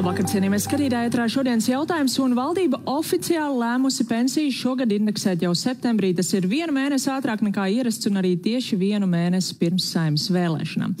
Labvakar, 0.00 0.24
cienījamies 0.30 0.64
skatītāji, 0.64 1.08
ētrā 1.10 1.26
šodienas 1.28 1.66
jautājums, 1.68 2.14
un 2.24 2.32
valdība 2.32 2.78
oficiāli 2.88 3.58
lēmusi 3.60 4.06
pensijas 4.08 4.56
šogad 4.56 4.94
indeksēt 4.96 5.42
jau 5.44 5.50
septembrī. 5.52 6.14
Tas 6.16 6.30
ir 6.32 6.46
vienu 6.48 6.72
mēnesi 6.72 7.10
ātrāk 7.12 7.42
nekā 7.44 7.66
ierasts 7.74 8.08
un 8.08 8.16
arī 8.16 8.30
tieši 8.40 8.78
vienu 8.80 9.04
mēnesi 9.04 9.58
pirms 9.60 9.90
saimnes 9.92 10.24
vēlēšanām. 10.32 10.94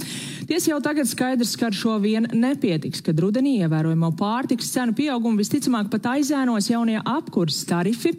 Tiesa 0.50 0.74
jau 0.74 0.82
tagad 0.84 1.08
skaidrs, 1.08 1.54
ka 1.56 1.70
ar 1.70 1.78
šo 1.80 1.96
vien 2.02 2.28
nepietiks, 2.28 3.00
kad 3.06 3.24
rudenī 3.24 3.54
ievērojamo 3.62 4.12
pārtiks 4.20 4.68
cenu 4.74 4.92
pieaugumu 4.98 5.40
visticamāk 5.40 5.88
pat 5.88 6.10
aizēnos 6.18 6.68
jaunie 6.68 6.98
apkurses 7.00 7.64
tarifi. 7.72 8.12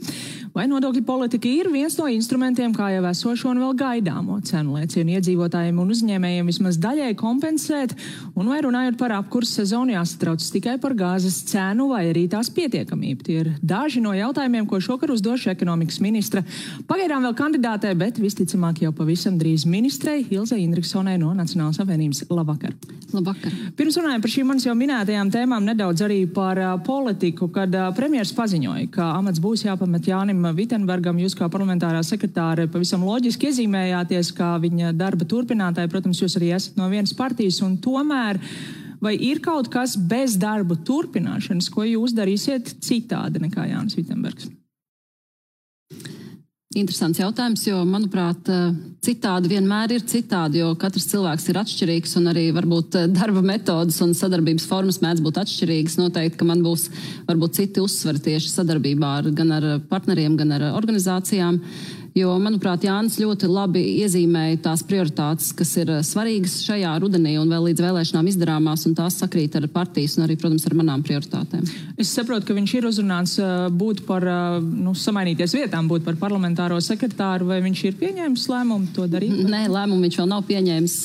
Vai 0.52 0.66
nodokļu 0.68 1.06
politika 1.08 1.48
ir 1.48 1.70
viens 1.72 1.94
no 1.96 2.10
instrumentiem, 2.12 2.74
kā 2.76 2.90
jau 2.92 3.06
esošo 3.08 3.54
un 3.54 3.62
vēl 3.64 3.76
gaidāmo 3.80 4.36
cenu 4.44 4.76
lēcienu 4.76 5.14
iedzīvotājiem 5.16 5.78
un 5.80 5.94
uzņēmējiem 5.94 6.50
vismaz 6.52 6.80
daļai 6.82 7.14
kompensēt, 7.20 7.94
un 8.36 8.52
vai 8.52 8.58
runājot 8.66 8.98
par 9.00 9.16
apkurses 9.16 9.62
sezonu 9.62 9.96
jāsatrauc 9.96 10.44
tikai 10.44 10.76
par 10.84 10.98
gāzes 11.00 11.38
cenu 11.48 11.88
vai 11.94 12.04
arī 12.10 12.26
tās 12.32 12.52
pietiekamību. 12.52 13.24
Tie 13.24 13.38
ir 13.46 13.52
daži 13.64 14.04
no 14.04 14.12
jautājumiem, 14.18 14.68
ko 14.68 14.82
šokar 14.84 15.14
uzdošu 15.16 15.54
ekonomikas 15.54 16.02
ministra. 16.04 16.44
Pagaidām 16.90 17.24
vēl 17.30 17.38
kandidātē, 17.40 17.94
bet 17.96 18.20
visticamāk 18.20 18.84
jau 18.84 18.92
pavisam 18.98 19.40
drīz 19.40 19.64
ministrei 19.64 20.26
Ilze 20.36 20.60
Indriksonai 20.60 21.16
no 21.22 21.32
Nacionālās 21.38 21.80
apvienības. 21.80 22.26
Labvakar! 22.28 22.76
Labvakar. 23.12 23.56
Pirms 23.76 23.98
runājam 24.00 24.22
par 24.24 24.32
šīm 24.32 24.48
manas 24.52 24.66
jau 24.68 24.76
minētajām 24.78 25.32
tēmām, 25.32 25.66
nedaudz 25.68 26.04
arī 26.06 26.22
par 26.32 26.60
uh, 26.60 26.76
politiku, 26.84 27.50
kad 27.52 27.72
uh, 27.76 27.90
premjeras 27.96 28.32
paziņoja, 28.36 28.88
ka 28.94 29.10
amats 29.18 29.42
būs 29.44 29.66
jāpamet 29.66 30.08
Jānim 30.12 30.41
Vitenbergam. 30.58 31.20
Jūs 31.22 31.36
kā 31.38 31.48
parlamentārā 31.52 32.02
sekretāre 32.06 32.68
pavisam 32.72 33.04
loģiski 33.08 33.50
iezīmējāties, 33.52 34.32
kā 34.38 34.54
viņa 34.64 34.94
darba 34.98 35.28
turpinātāja. 35.30 35.92
Protams, 35.92 36.22
jūs 36.24 36.38
arī 36.40 36.54
esat 36.58 36.80
no 36.80 36.90
vienas 36.92 37.14
partijas 37.18 37.62
tomēr. 37.84 38.42
Vai 39.02 39.16
ir 39.18 39.42
kaut 39.42 39.70
kas 39.74 39.96
bez 39.98 40.36
darba 40.38 40.78
turpināšanas, 40.78 41.72
ko 41.74 41.86
jūs 41.88 42.14
darīsiet 42.18 42.76
citādi 42.86 43.42
nekā 43.42 43.70
Jānis 43.72 43.98
Vitenbergs? 43.98 44.50
Interesants 46.72 47.20
jautājums, 47.20 47.66
jo, 47.68 47.82
manuprāt, 47.84 48.48
citādi 49.04 49.50
vienmēr 49.52 49.92
ir 49.92 50.06
citādi, 50.08 50.62
jo 50.62 50.70
katrs 50.80 51.10
cilvēks 51.12 51.50
ir 51.52 51.60
atšķirīgs 51.60 52.16
un 52.22 52.30
arī 52.32 52.46
varbūt 52.56 52.96
darba 53.12 53.44
metodas 53.44 54.00
un 54.06 54.14
sadarbības 54.16 54.70
formas 54.70 55.02
mēdz 55.04 55.20
būt 55.26 55.42
atšķirīgas. 55.42 55.98
Noteikti, 56.00 56.40
ka 56.40 56.48
man 56.48 56.64
būs 56.64 56.88
varbūt 57.28 57.60
citi 57.60 57.84
uzsveri 57.84 58.24
tieši 58.30 58.54
sadarbībā 58.54 59.16
ar, 59.20 59.28
gan 59.36 59.52
ar 59.58 59.68
partneriem, 59.92 60.40
gan 60.40 60.56
ar 60.56 60.70
organizācijām. 60.72 61.60
Uh, 61.60 62.01
Jo, 62.12 62.34
manuprāt, 62.44 62.84
Jānis 62.84 63.16
ļoti 63.22 63.48
labi 63.48 63.82
iezīmēja 64.04 64.58
tās 64.66 64.82
prioritātes, 64.84 65.54
kas 65.56 65.70
ir 65.80 65.94
eh, 65.94 66.02
svarīgas 66.04 66.58
šajā 66.66 66.92
rudenī 67.00 67.38
un 67.40 67.48
vēl 67.48 67.70
līdz 67.70 67.84
vēlēšanām 67.86 68.28
izdarāmās, 68.28 68.84
un 68.90 68.98
tās 68.98 69.16
sakrīt 69.22 69.56
ar 69.56 69.70
partijas 69.72 70.18
un 70.18 70.26
arī, 70.26 70.36
protams, 70.42 70.66
ar 70.68 70.76
manām 70.76 71.06
prioritātēm. 71.08 71.64
Es 71.96 72.12
saprotu, 72.12 72.50
ka 72.50 72.56
viņš 72.58 72.74
ir 72.76 72.88
uzrunāts 72.90 73.38
eh, 73.40 73.54
būt 73.72 74.04
par, 74.10 74.28
eh, 74.28 74.58
nu, 74.60 74.92
samainīties 74.92 75.56
vietām, 75.56 75.88
būt 75.88 76.04
par 76.04 76.18
parlamentāro 76.20 76.82
sekretāru, 76.84 77.48
vai 77.54 77.62
viņš 77.64 77.86
ir 77.88 77.96
pieņēmis 78.04 78.44
lēmumu 78.52 78.92
to 78.98 79.08
darīt? 79.08 79.38
Nē, 79.48 79.64
lēmumu 79.72 80.04
viņš 80.04 80.20
vēl 80.20 80.30
nav 80.34 80.44
pieņēmis. 80.52 80.98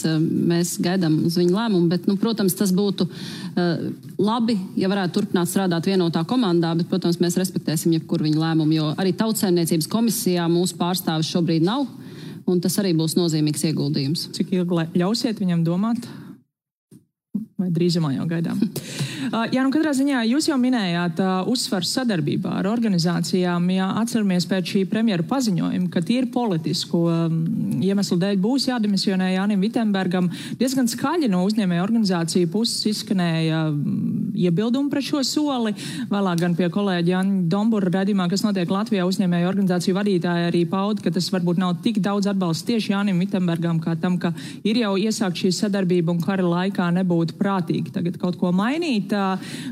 Mēs 0.51 0.75
gaidām 0.83 1.21
uz 1.31 1.39
viņu 1.39 1.55
lēmumu, 1.55 1.87
bet, 1.95 2.11
nu, 2.11 2.19
protams, 2.19 2.59
tas 2.59 2.75
būtu 2.75 3.07
labi, 4.21 4.57
ja 4.77 4.89
varētu 4.91 5.15
turpināt 5.21 5.49
strādāt 5.49 5.87
vienotā 5.89 6.27
komandā, 6.29 6.75
bet, 6.77 6.91
protams, 6.91 7.17
mēs 7.23 7.39
respektēsim 7.41 7.95
jebkuru 7.95 8.27
viņa 8.27 8.43
lēmumu, 8.43 8.75
jo 8.77 8.91
arī 9.01 9.15
tautsēmniecības 9.17 9.89
komisijā 9.93 10.45
mūsu 10.53 10.77
pārstāvjiem 10.77 10.96
pārstāvis 10.97 11.31
šobrīd 11.33 11.65
nav. 11.67 11.87
Tas 12.63 12.79
arī 12.79 12.95
būs 12.95 13.17
nozīmīgs 13.19 13.67
ieguldījums. 13.67 14.29
Cik 14.37 14.53
ilgi 14.55 14.87
ļausiet 14.97 15.41
viņam 15.43 15.65
domāt? 15.67 16.07
Vai 17.59 17.71
drīzumā 17.75 18.15
jau 18.15 18.27
gaidām? 18.31 18.61
Uh, 19.27 19.47
jā, 19.51 19.63
nu 19.65 19.73
katrā 19.75 19.91
ziņā 19.97 20.23
jūs 20.29 20.47
jau 20.51 20.57
minējāt 20.61 21.21
uh, 21.23 21.49
uzsvaru 21.51 21.87
sadarbībā 21.89 22.59
ar 22.61 22.69
organizācijām. 22.71 23.65
Jā, 23.75 23.89
atceramies 24.03 24.47
pēc 24.47 24.73
šī 24.75 24.83
premjera 24.91 25.27
paziņojuma, 25.27 25.91
ka 25.91 26.03
tīri 26.07 26.29
politisku 26.33 27.01
um, 27.11 27.41
iemeslu 27.83 28.19
dēļ 28.23 28.39
būs 28.43 28.69
jādimisionē 28.71 29.33
Jānim 29.35 29.65
Vitembērgam. 29.65 30.31
Diezgan 30.61 30.91
skaļi 30.91 31.31
no 31.33 31.43
uzņēmēja 31.49 31.87
organizāciju 31.87 32.51
puses 32.53 32.87
izskanēja 32.93 33.65
um, 33.73 34.33
iebildumi 34.37 34.93
pret 34.93 35.09
šo 35.09 35.23
soli. 35.27 35.75
Vēlāk 36.11 36.43
gan 36.45 36.55
pie 36.59 36.71
kolēģa 36.73 37.15
Jāņa 37.17 37.43
Dombura 37.51 37.91
redzījumā, 37.99 38.29
kas 38.31 38.45
notiek 38.47 38.71
Latvijā 38.71 39.07
uzņēmēja 39.09 39.51
organizāciju 39.51 39.97
vadītāja, 39.97 40.51
arī 40.51 40.63
pauda, 40.71 41.03
ka 41.03 41.13
tas 41.15 41.31
varbūt 41.35 41.61
nav 41.63 41.79
tik 41.85 42.01
daudz 42.05 42.31
atbalsts 42.31 42.67
tieši 42.69 42.93
Jānim 42.95 43.21
Vitembērgam, 43.23 43.81
kā 43.83 43.97
tam, 44.01 44.21
ka 44.23 44.33
ir 44.67 44.83
jau 44.83 44.95
iesākt 45.01 45.43
šī 45.43 45.53
sadarbība 45.57 46.15
un 46.15 46.23
kara 46.23 46.47
laikā 46.47 46.89
nebūtu 47.01 47.39
prātīgi 47.41 47.95
tagad 47.95 48.21
kaut 48.23 48.39
ko 48.41 48.53
mainīt. 48.55 49.16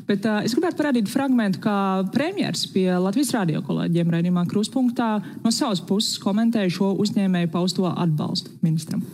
Bet 0.08 0.28
es 0.44 0.54
gribētu 0.56 0.80
parādīt 0.80 1.10
fragment, 1.12 1.58
kā 1.64 2.04
premjers 2.14 2.66
pie 2.74 2.88
Latvijas 2.92 3.34
radio 3.36 3.64
kolēģiem 3.66 4.14
raidījumā 4.16 4.46
Kruspunktā 4.50 5.10
no 5.42 5.54
savas 5.54 5.82
puses 5.84 6.20
komentēja 6.22 6.78
šo 6.78 6.94
uzņēmēju 7.04 7.52
pausto 7.54 7.90
atbalstu 7.90 8.56
ministram. 8.64 9.04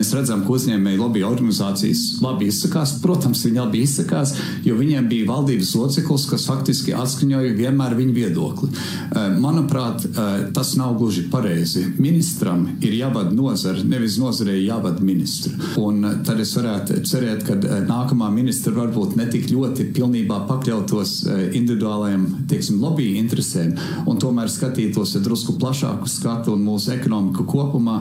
Mēs 0.00 0.14
redzam, 0.16 0.46
ka 0.46 0.54
uzņēmēji 0.54 0.96
lobby 0.96 1.20
organizācijas 1.28 2.22
labi 2.24 2.46
izsakās. 2.48 2.94
Protams, 3.02 3.42
viņi 3.44 3.58
labi 3.60 3.82
izsakās, 3.84 4.30
jo 4.64 4.78
viņiem 4.78 5.10
bija 5.10 5.26
valdības 5.28 5.74
loceklis, 5.76 6.22
kas 6.30 6.46
faktiski 6.48 6.94
atskaņoja 6.96 7.50
vienmēr 7.58 7.92
viņu 7.98 8.14
viedokli. 8.16 8.70
Eh, 8.72 9.34
manuprāt, 9.36 10.06
eh, 10.08 10.46
tas 10.56 10.70
nav 10.80 10.94
gluži 10.96 11.26
pareizi. 11.28 11.82
Ministram 11.98 12.78
ir 12.80 12.96
jāvada 12.96 13.34
nozara, 13.36 13.84
nevis 13.84 14.16
nozarei 14.16 14.62
jāvada 14.64 15.04
ministru. 15.04 15.52
Un 15.76 16.02
eh, 16.04 16.14
tad 16.24 16.40
es 16.40 16.54
varētu 16.56 17.02
cerēt, 17.04 17.44
ka 17.44 17.58
nākamā 17.84 18.30
ministra 18.32 18.72
varbūt 18.72 19.18
netik 19.20 19.50
ļoti 19.52 19.92
pilnībā 19.92 20.46
pakļautos 20.48 21.12
individuālajiem, 21.52 22.24
teiksim, 22.48 22.80
lobby 22.80 23.20
interesēm 23.20 23.76
un 24.06 24.16
tomēr 24.16 24.48
skatītos 24.48 25.20
drusku 25.20 25.58
plašāku 25.60 26.08
skatu 26.08 26.56
un 26.56 26.64
mūsu 26.64 26.96
ekonomiku 26.96 27.44
kopumā. 27.44 28.00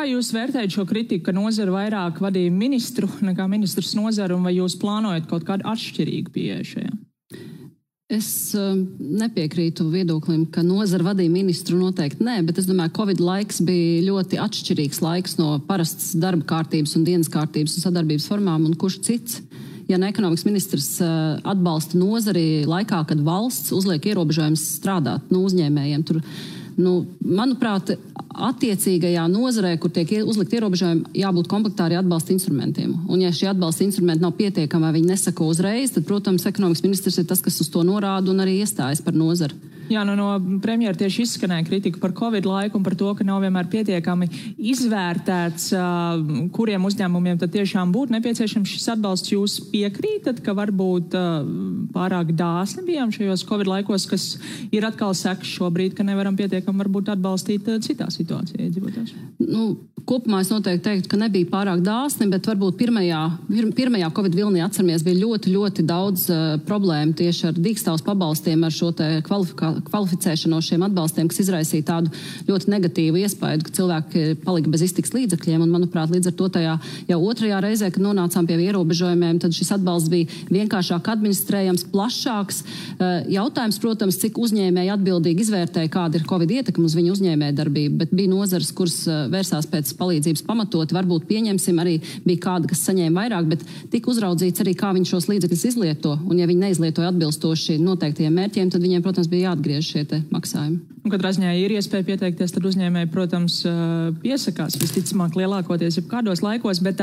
Kā 0.00 0.06
jūs 0.08 0.32
vērtējat 0.32 0.72
šo 0.72 0.86
kritiku, 0.88 1.26
ka 1.28 1.36
nozara 1.36 1.74
vairāk 1.74 2.20
vadīja 2.24 2.52
ministru 2.54 3.08
nekā 3.20 3.44
ministrs 3.50 3.92
nozara, 3.98 4.36
un 4.36 4.46
vai 4.48 4.56
jūs 4.56 4.78
plānojat 4.80 5.28
kaut 5.28 5.44
kādu 5.48 5.66
atšķirīgu 5.68 6.32
pieeju 6.32 6.68
šajā? 6.72 6.92
Es 8.10 8.28
uh, 8.58 8.72
nepiekrītu 8.98 9.84
viedoklim, 9.92 10.46
ka 10.50 10.64
nozara 10.66 11.12
vadīja 11.12 11.30
ministru 11.30 11.76
noteikti 11.78 12.24
nē, 12.26 12.40
bet 12.48 12.58
es 12.58 12.66
domāju, 12.66 12.90
ka 12.90 13.02
Covid 13.02 13.20
laiks 13.22 13.60
bija 13.62 14.00
ļoti 14.08 14.40
atšķirīgs 14.42 15.02
laiks 15.04 15.36
no 15.38 15.52
parastas 15.68 16.16
darba 16.18 16.48
kārtības 16.56 16.96
un 16.98 17.04
dienas 17.06 17.30
kārtības 17.30 17.76
un 17.76 17.84
sadarbības 17.84 18.26
formām, 18.32 18.64
un 18.66 18.78
kurš 18.80 18.98
cits 19.06 19.42
ja 19.90 19.98
ne 20.00 20.08
ekonomikas 20.10 20.46
ministrs 20.48 20.88
uh, 21.04 21.36
atbalsta 21.52 21.98
nozari 22.00 22.64
laikā, 22.66 23.04
kad 23.10 23.22
valsts 23.26 23.70
uzliek 23.76 24.10
ierobežojumus 24.10 24.64
strādāt 24.80 25.30
no 25.30 25.42
nu, 25.42 25.46
uzņēmējiem. 25.50 26.06
Tur, 26.08 26.22
nu, 26.78 27.06
manuprāt, 27.24 27.94
attiecīgajā 28.30 29.24
nozarē, 29.30 29.74
kur 29.80 29.92
tiek 29.94 30.12
uzlikt 30.22 30.54
ierobežojumi, 30.54 31.14
jābūt 31.22 31.50
komplektā 31.50 31.88
arī 31.88 31.98
atbalsta 31.98 32.34
instrumentiem. 32.34 32.92
Un, 33.08 33.24
ja 33.24 33.32
šie 33.34 33.50
atbalsta 33.50 33.84
instrumenti 33.86 34.24
nav 34.24 34.36
pietiekami 34.38 34.86
vai 34.86 34.94
viņi 34.98 35.12
nesako 35.12 35.50
uzreiz, 35.50 35.94
tad, 35.94 36.06
protams, 36.08 36.46
ekonomikas 36.48 36.84
ministrs 36.86 37.18
ir 37.20 37.28
tas, 37.30 37.42
kas 37.44 37.60
uz 37.64 37.70
to 37.72 37.82
norāda 37.86 38.32
un 38.32 38.44
arī 38.44 38.60
iestājas 38.62 39.02
par 39.04 39.16
nozari. 39.18 39.58
Jā, 39.90 40.04
nu, 40.06 40.14
no 40.14 40.58
premjera 40.62 40.94
tieši 40.94 41.24
izskanēja 41.26 41.66
kritika 41.66 41.98
par 42.02 42.12
Covid 42.14 42.46
laiku 42.46 42.78
un 42.78 42.84
par 42.86 42.94
to, 42.98 43.10
ka 43.18 43.26
nav 43.26 43.40
vienmēr 43.42 43.66
pietiekami 43.72 44.28
izvērtēts, 44.70 45.72
kuriem 46.54 46.86
uzņēmumiem 46.86 47.40
tad 47.40 47.50
tiešām 47.56 47.90
būtu 47.94 48.14
nepieciešams 48.14 48.70
šis 48.70 48.86
atbalsts. 48.94 49.32
Jūs 49.34 49.58
piekrītat, 49.72 50.44
ka 50.46 50.54
varbūt 50.54 51.16
pārāk 51.94 52.30
dāsni 52.38 52.86
bijām 52.86 53.10
šajos 53.14 53.42
Covid 53.50 53.72
laikos, 53.72 54.06
kas 54.10 54.28
ir 54.70 54.86
atkal 54.86 55.16
seks 55.18 55.56
šobrīd, 55.58 55.96
ka 55.98 56.06
nevaram 56.06 56.38
pietiekami 56.38 56.84
varbūt 56.84 57.10
atbalstīt 57.16 57.66
citā 57.82 58.06
situācijā 58.14 58.68
iedzīvotājs? 58.68 59.16
Nu, 59.42 59.72
kopumā 60.06 60.40
es 60.44 60.50
noteikti 60.52 60.84
teiktu, 60.86 61.10
ka 61.10 61.18
nebija 61.20 61.48
pārāk 61.50 61.82
dāsni, 61.84 62.28
bet 62.30 62.46
varbūt 62.48 62.78
pirmajā, 62.78 63.20
pirmajā 63.76 64.10
Covid 64.16 64.38
vilnī 64.38 64.62
atceramies, 64.64 65.04
bija 65.06 65.20
ļoti, 65.24 65.54
ļoti 65.54 65.84
daudz 65.88 66.26
uh, 66.30 66.54
problēmu 66.66 67.16
tieši 67.18 67.50
ar 67.50 67.58
dīkstāvus 67.58 68.06
pabalstiem, 68.06 68.64
ar 68.66 68.74
šo 68.74 68.92
kvalifikāciju 69.86 70.10
kvalificēšanos 70.10 70.68
šiem 70.68 70.84
atbalstiem, 70.84 71.28
kas 71.30 71.40
izraisīja 71.44 71.86
tādu 71.86 72.10
ļoti 72.48 72.70
negatīvu 72.70 73.20
iespēju, 73.22 73.64
ka 73.64 73.74
cilvēki 73.78 74.24
palika 74.44 74.70
bez 74.70 74.84
iztiks 74.86 75.12
līdzekļiem. 75.14 75.62
Un, 75.64 75.70
manuprāt, 75.70 76.10
līdz 76.10 76.30
ar 76.30 76.36
to 76.36 76.48
tajā 76.56 76.76
jau 77.08 77.20
otrajā 77.26 77.60
reizē, 77.62 77.90
kad 77.90 78.02
nonācām 78.02 78.46
pie 78.48 78.58
ierobežojumiem, 78.66 79.40
tad 79.42 79.54
šis 79.56 79.72
atbalsts 79.76 80.10
bija 80.10 80.28
vienkāršāk 80.50 81.10
administrējams, 81.14 81.86
plašāks. 81.92 82.62
Eh, 82.98 83.30
jautājums, 83.36 83.80
protams, 83.82 84.18
cik 84.20 84.38
uzņēmēji 84.40 84.92
atbildīgi 84.94 85.44
izvērtēja, 85.46 85.92
kāda 85.92 86.20
ir 86.20 86.26
Covid 86.28 86.54
ietekme 86.60 86.86
uz 86.88 86.96
viņu 86.98 87.14
uzņēmē 87.16 87.52
darbību, 87.56 88.00
bet 88.02 88.14
bija 88.14 88.32
nozares, 88.32 88.72
kuras 88.76 88.98
eh, 89.08 89.26
vērsās 89.32 89.68
pēc 89.70 89.94
palīdzības 90.00 90.44
pamatot, 90.46 90.94
varbūt 90.96 91.28
pieņemsim, 91.30 91.80
arī 91.82 91.98
bija 92.26 92.44
kāda, 92.48 92.70
kas 92.70 92.84
saņēma 92.88 93.24
vairāk, 93.24 93.50
bet 93.54 93.66
tika 93.92 94.12
uzraudzīts 94.12 94.64
arī, 94.64 94.76
kā 94.78 94.92
viņi 94.96 95.12
šos 95.12 95.30
līdzekļus 95.30 95.66
izlieto. 95.72 96.16
Un, 96.26 96.38
ja 96.40 96.48
viņi 96.50 96.66
neizlietoja 96.66 97.12
atbilstoši 97.12 97.78
noteiktajiem 97.82 98.36
mērķiem, 98.40 98.72
tad 98.72 98.84
viņiem, 98.84 99.04
protams, 99.04 99.30
bija 99.30 99.50
jāatgriež 99.70 99.86
šie 99.92 100.22
maksājumi. 100.30 100.80
Un 101.10 101.16
katrā 101.16 101.32
ziņā 101.34 101.52
ir 101.58 101.72
iespēja 101.74 102.04
pieteikties, 102.06 102.52
tad 102.54 102.66
uzņēmēji, 102.68 103.08
protams, 103.10 103.54
piesakās 104.22 104.76
visticamāk 104.78 105.34
lielākoties 105.34 105.96
jau 105.98 106.04
kādos 106.06 106.38
laikos, 106.44 106.78
bet 106.86 107.00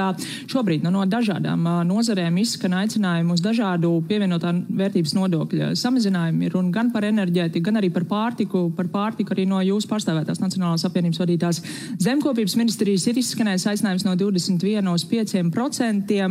šobrīd 0.47 0.85
nu, 0.85 0.93
no 0.95 1.01
dažādām 1.03 1.65
nozarēm 1.89 2.37
izskan 2.39 2.77
aicinājumu 2.79 3.35
uz 3.35 3.43
dažādu 3.43 3.89
pievienotā 4.07 4.53
vērtības 4.79 5.11
nodokļa 5.17 5.67
samazinājumu. 5.75 6.45
Ir 6.47 6.55
runa 6.55 6.71
gan 6.77 6.91
par 6.93 7.03
enerģētiku, 7.09 7.65
gan 7.65 7.81
arī 7.81 7.89
par 7.91 8.05
pārtiku. 8.07 8.61
Par 8.77 8.87
pārtiku 8.93 9.35
arī 9.35 9.43
no 9.51 9.59
jūsu 9.59 9.91
pārstāvētās 9.91 10.39
Nacionālās 10.39 10.87
apvienības 10.87 11.19
vadītās 11.25 11.59
zemkopības 11.99 12.55
ministrijas 12.61 13.09
ir 13.11 13.19
izskanējis 13.19 13.67
aicinājums 13.73 14.07
no 14.07 14.15
21 14.23 14.87
uz 14.93 15.03
5%. 15.11 16.21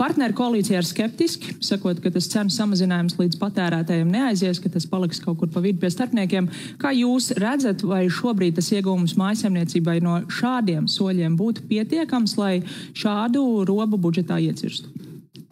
Partneru 0.00 0.40
koalīcija 0.40 0.80
ir 0.80 0.88
skeptiski, 0.88 1.58
sakot, 1.68 2.00
ka 2.00 2.16
tas 2.16 2.32
cenu 2.32 2.56
samazinājums 2.56 3.20
līdz 3.20 3.42
patērētājiem 3.44 4.16
neaizies, 4.16 4.64
ka 4.64 4.72
tas 4.72 4.88
paliks 4.88 5.20
kaut 5.20 5.42
kur 5.42 5.52
pa 5.52 5.60
vidu 5.60 5.84
pie 5.84 5.92
starpniekiem. 5.92 6.48
Kā 6.80 6.93
jūs 6.94 7.32
redzat, 7.40 7.82
vai 7.86 8.06
šobrīd 8.12 8.58
tas 8.58 8.70
iegūms 8.74 9.16
mājasemniecībai 9.20 9.98
no 10.04 10.20
šādiem 10.32 10.86
soļiem 10.90 11.36
būtu 11.38 11.66
pietiekams, 11.70 12.36
lai 12.40 12.54
šādu 12.96 13.64
robu 13.68 14.00
budžetā 14.00 14.40
iecirstu? 14.42 14.92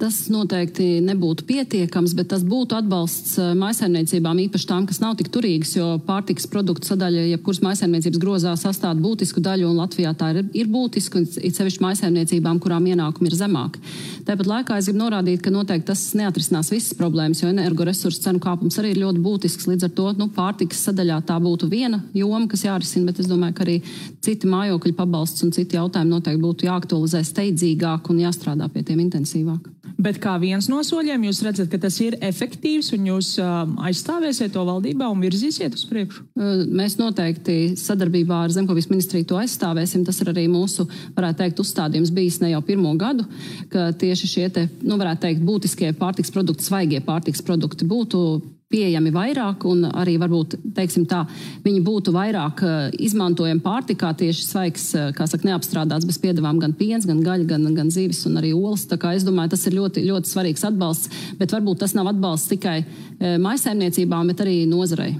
Tas 0.02 0.16
noteikti 0.34 0.96
nebūtu 1.06 1.44
pietiekams, 1.46 2.16
bet 2.18 2.32
tas 2.32 2.42
būtu 2.42 2.74
atbalsts 2.74 3.36
eh, 3.38 3.52
maisaimniecībām, 3.54 4.40
īpaši 4.48 4.66
tām, 4.66 4.86
kas 4.88 4.98
nav 4.98 5.12
tik 5.20 5.28
turīgas, 5.30 5.76
jo 5.76 5.92
pārtiks 6.02 6.48
produktu 6.50 6.88
sadaļa, 6.90 7.28
jebkuras 7.36 7.60
maisaimniecības 7.62 8.18
grozā 8.24 8.56
sastāv 8.58 8.98
būtisku 9.04 9.38
daļu, 9.44 9.68
un 9.70 9.78
Latvijā 9.78 10.10
tā 10.18 10.32
ir, 10.32 10.40
ir 10.58 10.70
būtiska, 10.72 11.22
it 11.46 11.54
sevišķi 11.54 11.84
maisaimniecībām, 11.84 12.58
kurām 12.64 12.88
ienākumi 12.90 13.30
ir 13.30 13.36
zemāki. 13.38 13.78
Tāpat 14.26 14.50
laikā 14.50 14.80
es 14.80 14.88
gribu 14.90 15.04
norādīt, 15.04 15.44
ka 15.44 15.52
noteikti 15.54 15.92
tas 15.92 16.02
neatrisinās 16.18 16.72
visas 16.74 16.98
problēmas, 16.98 17.44
jo 17.44 17.52
energoresursu 17.52 18.24
cenu 18.24 18.42
kāpums 18.42 18.80
arī 18.82 18.96
ir 18.96 19.04
ļoti 19.04 19.22
būtisks. 19.22 19.68
Līdz 19.70 19.86
ar 19.86 19.94
to 20.00 20.08
nu, 20.18 20.26
pārtikas 20.34 20.82
sadaļā 20.88 21.20
tā 21.30 21.38
būtu 21.42 21.70
viena 21.70 22.00
joma, 22.18 22.48
kas 22.50 22.66
jārisina, 22.66 23.06
bet 23.12 23.22
es 23.22 23.30
domāju, 23.30 23.54
ka 23.54 23.62
arī 23.68 23.78
citi 24.18 24.50
mājokļu 24.50 24.96
pabalsts 24.98 25.46
un 25.46 25.54
citi 25.54 25.78
jautājumi 25.78 26.16
noteikti 26.16 26.42
būtu 26.42 26.66
jāaktualizē 26.72 27.22
steidzīgāk 27.30 28.10
un 28.10 28.24
jāstrādā 28.24 28.66
pie 28.74 28.82
tiem 28.90 29.06
intensīvāk. 29.06 29.70
Bet 30.00 30.18
kā 30.22 30.36
viens 30.40 30.68
no 30.70 30.80
soļiem 30.86 31.26
jūs 31.28 31.42
redzat, 31.46 31.68
ka 31.72 31.80
tas 31.82 31.98
ir 32.04 32.16
efektīvs 32.24 32.92
un 32.96 33.08
jūs 33.10 33.34
uh, 33.42 33.64
aizstāvēsiet 33.88 34.54
to 34.54 34.64
valdībā 34.68 35.08
un 35.12 35.22
virzīsiet 35.22 35.76
uz 35.76 35.84
priekšu? 35.90 36.24
Mēs 36.72 36.96
noteikti 37.00 37.74
sadarbībā 37.80 38.42
ar 38.46 38.54
Zemkopijas 38.54 38.90
ministriju 38.92 39.28
to 39.32 39.40
aizstāvēsim. 39.40 40.06
Tas 40.06 40.20
ir 40.22 40.32
arī 40.32 40.46
mūsu, 40.52 40.86
varētu 41.16 41.42
teikt, 41.42 41.62
uzstādījums 41.62 42.14
bijis 42.14 42.40
ne 42.42 42.54
jau 42.54 42.62
pirmo 42.66 42.94
gadu, 43.00 43.26
ka 43.72 43.90
tieši 43.98 44.32
šie 44.34 44.48
te, 44.54 44.66
nu, 44.82 44.98
varētu 45.00 45.26
teikt, 45.26 45.46
būtiskie 45.46 45.92
pārtiks 45.98 46.32
produkti, 46.34 46.66
svaigie 46.66 47.02
pārtiks 47.04 47.44
produkti 47.44 47.88
būtu 47.88 48.24
pieejami 48.72 49.12
vairāk, 49.14 49.66
un 49.68 49.84
arī 49.90 50.16
varbūt, 50.20 50.56
teiksim 50.76 51.04
tā, 51.08 51.22
viņi 51.64 51.82
būtu 51.84 52.14
vairāk 52.14 52.62
uh, 52.64 52.88
izmantojami 52.96 53.62
pārtikā, 53.64 54.12
tieši 54.18 54.46
svaigs, 54.46 54.88
uh, 54.96 55.10
kā 55.16 55.26
saka, 55.30 55.48
neapstrādāts 55.50 56.08
bez 56.08 56.18
piedevām 56.22 56.60
gan 56.62 56.74
piens, 56.78 57.06
gan 57.08 57.22
gaļa, 57.24 57.48
gan, 57.54 57.66
gan 57.76 57.92
zivis 57.92 58.24
un 58.28 58.40
arī 58.40 58.54
olas. 58.56 58.86
Tā 58.90 58.98
kā 59.00 59.14
es 59.16 59.26
domāju, 59.28 59.54
tas 59.54 59.66
ir 59.68 59.76
ļoti, 59.78 60.06
ļoti 60.08 60.32
svarīgs 60.32 60.66
atbalsts, 60.68 61.24
bet 61.40 61.54
varbūt 61.54 61.82
tas 61.84 61.96
nav 61.98 62.10
atbalsts 62.12 62.52
tikai 62.54 62.78
uh, 62.82 63.36
maisaimniecībām, 63.42 64.32
bet 64.32 64.44
arī 64.46 64.62
nozarei. 64.70 65.14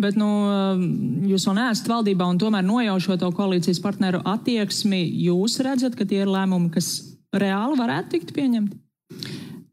Bet 0.00 0.16
nu, 0.16 0.28
jūs 1.28 1.44
vēl 1.48 1.58
neesat 1.58 1.88
valdībā 1.90 2.24
un 2.30 2.38
tomēr 2.40 2.64
nojaušot 2.64 3.20
to 3.20 3.28
koalīcijas 3.36 3.82
partneru 3.84 4.22
attieksmi, 4.28 5.02
jūs 5.26 5.58
redzat, 5.66 5.96
ka 5.98 6.06
tie 6.08 6.22
ir 6.22 6.30
lēmumi, 6.30 6.70
kas 6.72 6.92
reāli 7.36 7.76
varētu 7.80 8.14
tikt 8.14 8.32
pieņemti? 8.36 8.78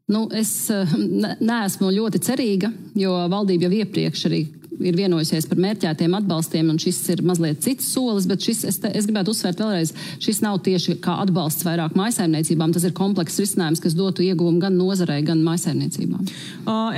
Nu, 0.08 0.24
es 0.32 0.50
eh, 0.72 0.94
neesmu 1.40 1.90
ļoti 1.92 2.20
cerīga, 2.24 2.70
jo 2.96 3.12
valdība 3.28 3.68
jau 3.68 3.82
iepriekš 3.82 4.24
arī 4.30 4.44
ir 4.80 4.96
vienojusies 4.98 5.46
par 5.48 5.60
mērķētiem 5.62 6.14
atbalstiem, 6.18 6.70
un 6.72 6.78
šis 6.80 7.00
ir 7.14 7.22
mazliet 7.26 7.62
cits 7.64 7.88
solis, 7.92 8.26
bet 8.30 8.44
šis, 8.44 8.64
es, 8.68 8.78
te, 8.82 8.90
es 8.94 9.08
gribētu 9.08 9.32
uzsvērt 9.34 9.62
vēlreiz, 9.62 9.92
šis 10.22 10.40
nav 10.44 10.60
tieši 10.66 10.98
kā 11.04 11.18
atbalsts 11.24 11.66
vairāk 11.66 11.96
maisaimniecībām, 11.98 12.72
tas 12.74 12.86
ir 12.86 12.94
komplekss 12.96 13.40
risinājums, 13.42 13.82
kas 13.82 13.96
dotu 13.98 14.24
ieguvumu 14.26 14.62
gan 14.62 14.76
nozarei, 14.78 15.20
gan 15.26 15.42
maisaimniecībām. 15.46 16.28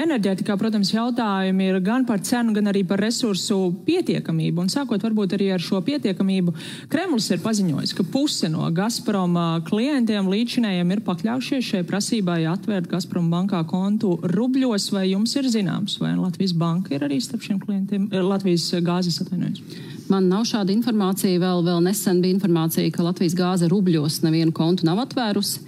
Enerģētikā, 0.05 0.57
protams, 0.61 0.93
jautājumi 0.95 1.71
ir 1.71 1.81
gan 1.85 2.07
par 2.09 2.23
cenu, 2.27 2.55
gan 2.57 2.71
arī 2.73 2.85
par 2.89 3.01
resursu 3.03 3.59
pietiekamību, 3.87 4.65
un 4.65 4.73
sākot 4.73 5.03
varbūt 5.07 5.37
arī 5.39 5.51
ar 5.55 5.65
šo 5.65 5.81
pietiekamību, 5.87 6.55
Kremlis 6.91 7.31
ir 7.33 7.43
paziņojis, 7.45 7.95
ka 7.97 8.07
puse 8.13 8.51
no 8.53 8.67
Gazprom 8.75 9.37
klientiem 9.69 10.29
līdzinējiem 10.31 10.95
ir 10.95 11.05
pakļaujušies 11.07 11.71
šai 11.73 11.83
prasībai 11.89 12.43
atvērt 12.51 12.91
Gazprom 12.91 13.31
bankā 13.33 13.63
kontu 13.71 14.17
rubļos, 14.35 14.91
vai 14.95 15.09
jums 15.13 15.37
ir 15.39 15.49
zināms, 15.53 15.99
vai 16.03 16.17
Latvijas 16.19 16.57
banka 16.59 16.97
ir 16.97 17.07
arī 17.07 17.21
starp 17.23 17.47
šiem 17.47 17.61
klientiem? 17.61 17.70
Klientiem, 17.71 18.09
eh, 18.11 18.27
Latvijas 18.27 18.67
gāzes 18.83 19.21
atvainojas? 19.23 19.63
Man 20.11 20.27
nav 20.27 20.43
šāda 20.49 20.75
informācija. 20.75 21.39
Vēl, 21.39 21.63
vēl 21.63 21.83
nesen 21.87 22.21
bija 22.23 22.35
informācija, 22.35 22.91
ka 22.91 23.07
Latvijas 23.07 23.37
gāze 23.39 23.69
rubļos 23.71 24.23
nevienu 24.25 24.53
kontu 24.53 24.89
nav 24.89 25.05
atvērusi. 25.07 25.61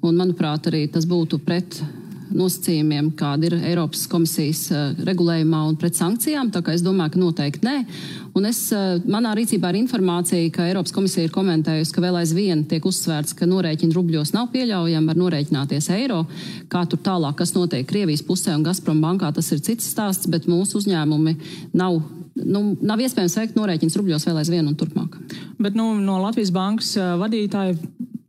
Un, 0.00 0.16
manuprāt, 0.16 0.70
arī 0.70 0.86
tas 0.90 1.04
būtu 1.04 1.38
pret 1.44 1.82
nosacījumiem, 2.36 3.10
kāda 3.18 3.48
ir 3.48 3.56
Eiropas 3.72 4.06
komisijas 4.10 4.62
uh, 4.72 4.90
regulējumā 5.06 5.62
un 5.68 5.78
pret 5.80 5.98
sankcijām. 5.98 6.52
Tā 6.54 6.62
kā 6.66 6.74
es 6.76 6.84
domāju, 6.84 7.14
ka 7.14 7.22
noteikti 7.22 7.66
nē. 7.66 7.76
Un 8.38 8.48
es, 8.48 8.62
uh, 8.74 9.00
manā 9.10 9.32
rīcībā 9.38 9.72
ir 9.72 9.80
informācija, 9.80 10.52
ka 10.54 10.68
Eiropas 10.68 10.94
komisija 10.96 11.26
ir 11.26 11.34
komentējusi, 11.34 11.94
ka 11.96 12.04
vēl 12.04 12.20
aizvien 12.22 12.64
tiek 12.70 12.86
uzsvērts, 12.86 13.34
ka 13.38 13.48
norēķina 13.50 13.96
rubļos 13.96 14.34
nav 14.36 14.50
pieļaujami, 14.54 15.10
var 15.10 15.20
norēķināties 15.24 15.90
eiro. 15.96 16.22
Kā 16.72 16.84
tur 16.90 17.02
tālāk, 17.04 17.38
kas 17.40 17.54
notiek 17.56 17.88
Krievijas 17.88 18.24
pusē 18.26 18.54
un 18.56 18.64
Gazprom 18.66 19.02
bankā, 19.02 19.32
tas 19.34 19.50
ir 19.54 19.62
cits 19.64 19.90
stāsts, 19.90 20.30
bet 20.30 20.48
mūsu 20.50 20.80
uzņēmumi 20.82 21.36
nav 21.78 22.00
nu, 22.40 22.62
nav 22.80 23.00
iespējams 23.02 23.36
veikt 23.40 23.58
norēķins 23.58 23.96
rubļos 23.98 24.26
vēl 24.28 24.40
aizvien 24.42 24.68
un 24.70 24.76
turpmāk. 24.78 25.18
Bet 25.60 25.76
nu, 25.78 25.92
no 25.98 26.20
Latvijas 26.22 26.52
bankas 26.54 26.94
vadītāja 27.20 27.76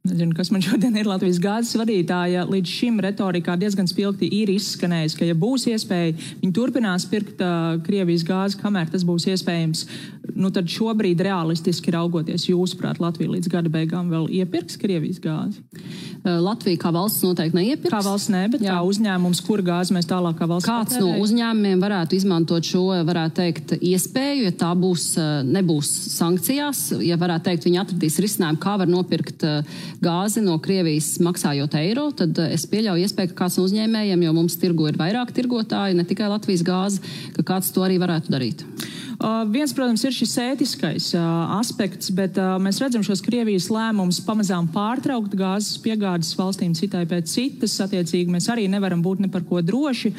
nezinu, 0.08 0.34
kas 0.38 0.50
man 0.54 0.64
šodien 0.66 0.96
ir 0.98 1.08
Latvijas 1.10 1.40
gāzes 1.42 1.78
vadītāja, 1.78 2.46
līdz 2.50 2.74
šim 2.74 2.98
retorikā 3.06 3.54
diezgan 3.62 3.90
spilgti 3.90 4.30
ir 4.42 4.50
izskanējis, 4.54 5.16
ka, 5.18 5.28
ja 5.30 5.38
būs 5.38 5.68
iespēja, 5.70 6.16
viņi 6.42 6.56
turpinās 6.58 7.06
pirkt 7.12 7.42
uh, 7.46 7.78
Krievijas 7.86 8.26
gāzi, 8.28 8.58
kamēr 8.62 8.90
tas 8.92 9.06
būs 9.08 9.28
iespējams. 9.30 9.86
Nu, 10.34 10.50
tad 10.54 10.70
šobrīd 10.72 11.22
realistiski 11.26 11.94
raugoties, 11.94 12.48
jūsuprāt, 12.50 13.02
Latvija 13.04 13.36
līdz 13.36 13.52
gada 13.52 13.72
beigām 13.74 14.10
vēl 14.14 14.30
iepirks 14.42 14.80
Krievijas 14.82 15.22
gāzi? 15.22 15.62
Latvija 16.22 16.78
kā 16.78 16.92
valsts 16.94 17.24
noteikti 17.26 17.58
neiepirks. 17.58 17.94
Kā 17.96 18.02
valsts 18.06 18.30
ne, 18.30 18.44
bet 18.54 18.62
Jā. 18.62 18.76
kā 18.76 18.86
uzņēmums, 18.86 19.40
kur 19.42 19.64
gāzi 19.66 19.96
mēs 19.96 20.06
tālāk 20.10 20.38
kā 20.38 20.46
valsts. 20.50 20.70
Kāds 20.70 20.94
patērēja? 20.94 21.18
no 21.18 21.26
uzņēmumiem 21.26 21.82
varētu 21.82 22.18
izmantot 22.20 22.68
šo, 22.68 22.84
varētu 23.08 23.36
teikt, 23.40 23.74
iespēju, 23.82 24.46
ja 24.46 24.54
tā 24.62 24.70
būs, 24.78 25.08
nebūs 25.50 25.90
sankcijās, 26.14 26.84
ja 27.02 27.18
varētu 27.22 27.50
teikt, 27.50 27.66
viņi 27.66 27.82
atradīs 27.82 28.20
risinājumu, 28.22 28.62
kā 28.62 28.78
var 28.84 28.92
nopirkt 28.92 29.48
gāzi 30.04 30.46
no 30.46 30.60
Krievijas 30.62 31.16
maksājot 31.26 31.80
eiro, 31.82 32.12
tad 32.14 32.38
es 32.46 32.68
pieļauju 32.70 33.08
iespēju, 33.08 33.34
ka 33.34 33.44
kāds 33.44 33.58
no 33.58 33.66
uzņēmējiem, 33.66 34.28
jo 34.28 34.38
mums 34.38 34.62
tirgu 34.62 34.92
ir 34.92 35.02
vairāk 35.02 35.34
tirgotāji, 35.34 35.98
ne 35.98 36.06
tikai 36.06 36.30
Latvijas 36.30 36.66
gāze, 36.68 37.02
ka 37.34 37.50
kāds 37.56 37.74
to 37.74 37.82
arī 37.88 37.98
varētu 38.02 38.30
darīt. 38.30 38.68
Uh, 39.22 39.44
viens, 39.54 39.70
protams, 39.70 40.02
ir 40.02 40.14
šis 40.18 40.32
ētiskais 40.42 41.12
uh, 41.14 41.22
aspekts, 41.60 42.10
bet 42.18 42.40
uh, 42.42 42.56
mēs 42.58 42.80
redzam 42.82 43.04
šos 43.06 43.20
Krievijas 43.22 43.68
lēmumus 43.70 44.18
pamazām 44.26 44.66
pārtraukt 44.74 45.36
gāzes 45.38 45.76
piegādes 45.84 46.32
valstīm 46.40 46.72
citai 46.74 47.04
pēc 47.06 47.30
citas. 47.30 47.76
Attiecīgi 47.86 48.34
mēs 48.34 48.48
arī 48.50 48.66
nevaram 48.72 49.04
būt 49.06 49.22
ne 49.22 49.30
par 49.30 49.46
ko 49.46 49.62
droši. 49.62 50.10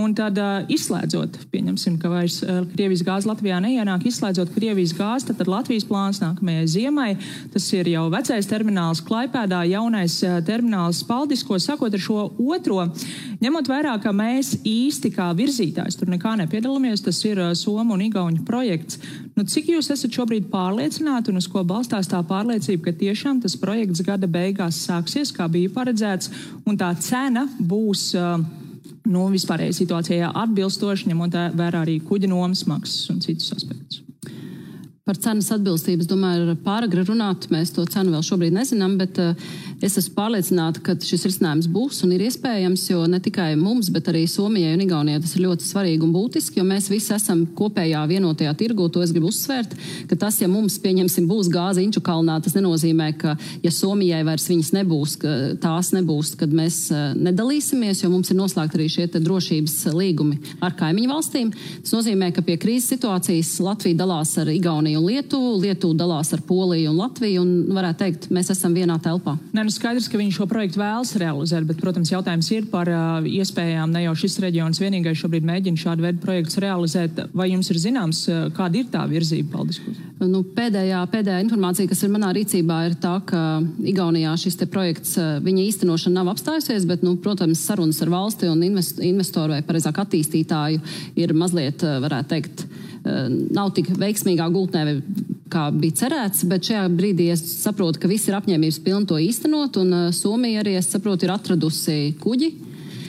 Un 0.00 0.14
tad 0.16 0.40
uh, 0.40 0.62
izslēdzot, 0.72 1.36
pieņemsim, 1.52 1.98
ka 2.00 2.08
vairs 2.08 2.38
uh, 2.40 2.62
Krievijas 2.70 3.02
gāze 3.04 3.28
Latvijā 3.28 3.58
neienāk, 3.60 4.06
izslēdzot 4.08 4.54
Krievijas 4.56 4.96
gāzi, 4.96 5.28
tad, 5.28 5.42
tad 5.42 5.52
Latvijas 5.52 5.84
plāns 5.90 6.22
nākamajai 6.24 6.64
ziemai. 6.72 7.10
Tas 7.52 7.68
ir 7.76 7.92
jau 7.92 8.06
vecais 8.16 8.48
termināls 8.48 9.04
Klaipēdā, 9.04 9.60
jaunais 9.74 10.16
uh, 10.24 10.38
termināls 10.48 11.02
Paldisko, 11.04 11.60
sakot 11.60 11.92
ar 11.92 12.06
šo 12.06 12.30
otro. 12.48 12.80
Ņemot 13.44 13.68
vērā, 13.68 13.92
ka 14.00 14.16
mēs 14.16 14.56
īsti 14.64 15.12
kā 15.20 15.28
virzītājs 15.36 16.00
tur 16.00 16.08
nekā 16.16 16.38
nepiedalāmies, 16.46 17.04
tas 17.04 17.20
ir 17.28 17.44
Somu 17.52 17.92
un 17.92 18.08
Igauņu 18.08 18.37
ilgtermiņa 18.38 18.46
projekts. 18.46 18.98
Nu, 19.36 19.44
cik 19.44 19.68
jūs 19.72 19.90
esat 19.90 20.10
šobrīd 20.12 20.48
pārliecināti 20.50 21.30
un 21.30 21.38
uz 21.38 21.48
ko 21.48 21.64
balstās 21.64 22.08
tā 22.08 22.20
pārliecība, 22.22 22.88
ka 22.88 22.92
tiešām 22.92 23.40
tas 23.42 23.56
projekts 23.56 24.02
gada 24.02 24.26
beigās 24.26 24.86
sāksies, 24.86 25.32
kā 25.32 25.48
bija 25.48 25.70
paredzēts, 25.70 26.30
un 26.66 26.76
tā 26.76 26.94
cena 27.00 27.46
būs 27.58 28.14
nu, 29.08 29.28
vispārējai 29.32 29.76
situācijai 29.76 30.32
atbilstoši, 30.34 31.08
ņemot 31.08 31.38
vērā 31.56 31.84
arī 31.84 32.00
kuģa 32.00 32.28
nomas 32.28 32.66
maksas 32.66 33.08
un 33.10 33.20
citus 33.20 33.52
aspektus? 33.56 34.07
Par 35.08 35.16
cenas 35.16 35.48
atbilstību, 35.54 36.04
es 36.04 36.10
domāju, 36.10 36.50
ir 36.50 36.58
pāragri 36.60 37.06
runāt. 37.08 37.46
Mēs 37.48 37.72
to 37.72 37.86
cenu 37.88 38.12
vēl 38.12 38.24
šobrīd 38.26 38.52
nezinām, 38.52 38.98
bet 39.00 39.16
uh, 39.22 39.32
Es 39.78 39.94
esmu 39.94 40.16
pārliecināta, 40.16 40.80
ka 40.82 40.96
šis 41.06 41.22
risinājums 41.28 41.68
būs 41.70 42.00
un 42.02 42.10
ir 42.16 42.24
iespējams, 42.26 42.82
jo 42.90 43.04
ne 43.06 43.20
tikai 43.22 43.52
mums, 43.54 43.92
bet 43.94 44.08
arī 44.10 44.24
Somijai 44.26 44.72
un 44.74 44.80
Igaunijai 44.82 45.20
tas 45.22 45.36
ir 45.36 45.44
ļoti 45.44 45.66
svarīgi 45.68 46.02
un 46.02 46.14
būtiski, 46.16 46.58
jo 46.58 46.64
mēs 46.66 46.88
visi 46.90 47.12
esam 47.14 47.44
kopējā 47.58 48.00
vienotajā 48.10 48.56
tirgu. 48.58 48.88
To 48.90 49.04
es 49.04 49.12
gribu 49.14 49.30
uzsvērt, 49.30 49.76
ka 50.10 50.18
tas, 50.18 50.40
ja 50.42 50.48
mums, 50.50 50.80
pieņemsim, 50.82 51.28
būs 51.30 51.50
gāze 51.54 51.84
Inču 51.84 52.02
kalnā, 52.02 52.40
tas 52.42 52.56
nenozīmē, 52.58 53.12
ka, 53.20 53.36
ja 53.62 53.72
Somijai 53.74 54.24
vairs 54.26 54.48
viņas 54.50 54.72
nebūs, 54.80 55.14
tās 55.62 55.92
nebūs, 55.94 56.34
kad 56.40 56.50
mēs 56.50 56.80
eh, 56.90 57.14
nedalīsimies, 57.28 58.02
jo 58.02 58.10
mums 58.10 58.34
ir 58.34 58.40
noslēgti 58.40 58.80
arī 58.80 58.88
šie 58.96 59.06
drošības 59.14 59.78
līgumi 59.94 60.40
ar 60.58 60.74
kaimiņu 60.80 61.12
valstīm. 61.12 61.54
Tas 61.84 61.94
nozīmē, 61.94 62.32
ka 62.34 62.42
pie 62.42 62.58
krīzes 62.58 62.96
situācijas 62.96 63.54
Latvija 63.62 64.02
dalās 64.02 64.34
ar 64.42 64.50
Igauniju 64.50 64.97
un 64.98 65.06
Lietuvu, 65.08 65.54
Lietuva 65.62 65.96
dalās 65.98 66.32
ar 66.34 66.42
Poliju 66.46 66.92
un 66.92 67.00
Latviju, 67.00 67.44
un 67.44 67.76
varētu 67.76 68.02
teikt, 68.02 68.28
mēs 68.34 68.52
esam 68.54 68.74
vienā 68.76 68.98
telpā. 69.02 69.36
Ne, 69.54 69.64
nu 69.66 69.72
skaidrs, 69.72 70.08
ka 70.10 70.20
viņi 70.20 70.36
šo 70.36 70.48
projektu 70.50 70.82
vēlas 70.82 71.14
realizēt, 71.20 71.66
bet, 71.68 71.80
protams, 71.82 72.12
jautājums 72.12 72.50
ir 72.54 72.68
par 72.72 72.90
uh, 72.92 73.26
iespējām. 73.28 73.92
Ne 73.94 74.04
jau 74.04 74.14
šis 74.18 74.38
reģions 74.44 74.82
vienīgais 74.82 75.18
šobrīd 75.22 75.46
mēģina 75.48 75.82
šādu 75.84 76.06
veidu 76.06 76.22
projektus 76.22 76.60
realizēt. 76.62 77.22
Vai 77.36 77.50
jums 77.52 77.70
ir 77.72 77.80
zināms, 77.82 78.24
kāda 78.56 78.82
ir 78.82 78.90
tā 78.92 79.04
virzība? 79.10 79.58
Paldies! 79.58 79.80
Nu, 80.18 80.42
pēdējā, 80.42 81.00
pēdējā 81.12 81.42
informācija, 81.44 81.88
kas 81.90 82.02
ir 82.02 82.12
manā 82.12 82.32
rīcībā, 82.34 82.80
ir 82.88 82.96
tā, 83.00 83.14
ka 83.26 83.42
Igaunijā 83.86 84.34
šis 84.40 84.58
projekts, 84.70 85.14
viņa 85.44 85.66
īstenošana 85.68 86.18
nav 86.18 86.32
apstājusies, 86.34 86.86
bet, 86.90 87.04
nu, 87.06 87.14
protams, 87.22 87.62
sarunas 87.62 88.00
ar 88.02 88.10
valsti 88.12 88.50
un 88.50 88.64
investoru 88.66 89.54
vai, 89.54 89.62
pareizāk, 89.66 90.02
attīstītāju 90.02 90.82
ir 91.22 91.34
mazliet, 91.38 91.84
varētu 92.02 92.32
teikt, 92.34 92.66
nav 93.54 93.72
tik 93.76 93.90
veiksmīgā 93.98 94.48
gultnē, 94.52 94.84
kā 95.52 95.68
bija 95.72 95.96
cerēts, 96.02 96.44
bet 96.48 96.68
šajā 96.68 96.84
brīdī 96.92 97.30
es 97.32 97.42
saprotu, 97.62 98.02
ka 98.02 98.10
visi 98.10 98.30
ir 98.30 98.38
apņēmības 98.38 98.80
pilni 98.84 99.08
to 99.08 99.20
īstenot, 99.22 99.80
un 99.80 100.10
Somija 100.16 100.62
arī, 100.62 100.76
es 100.80 100.90
saprotu, 100.92 101.26
ir 101.26 101.34
atradusi 101.34 101.98
kuģi. 102.20 102.52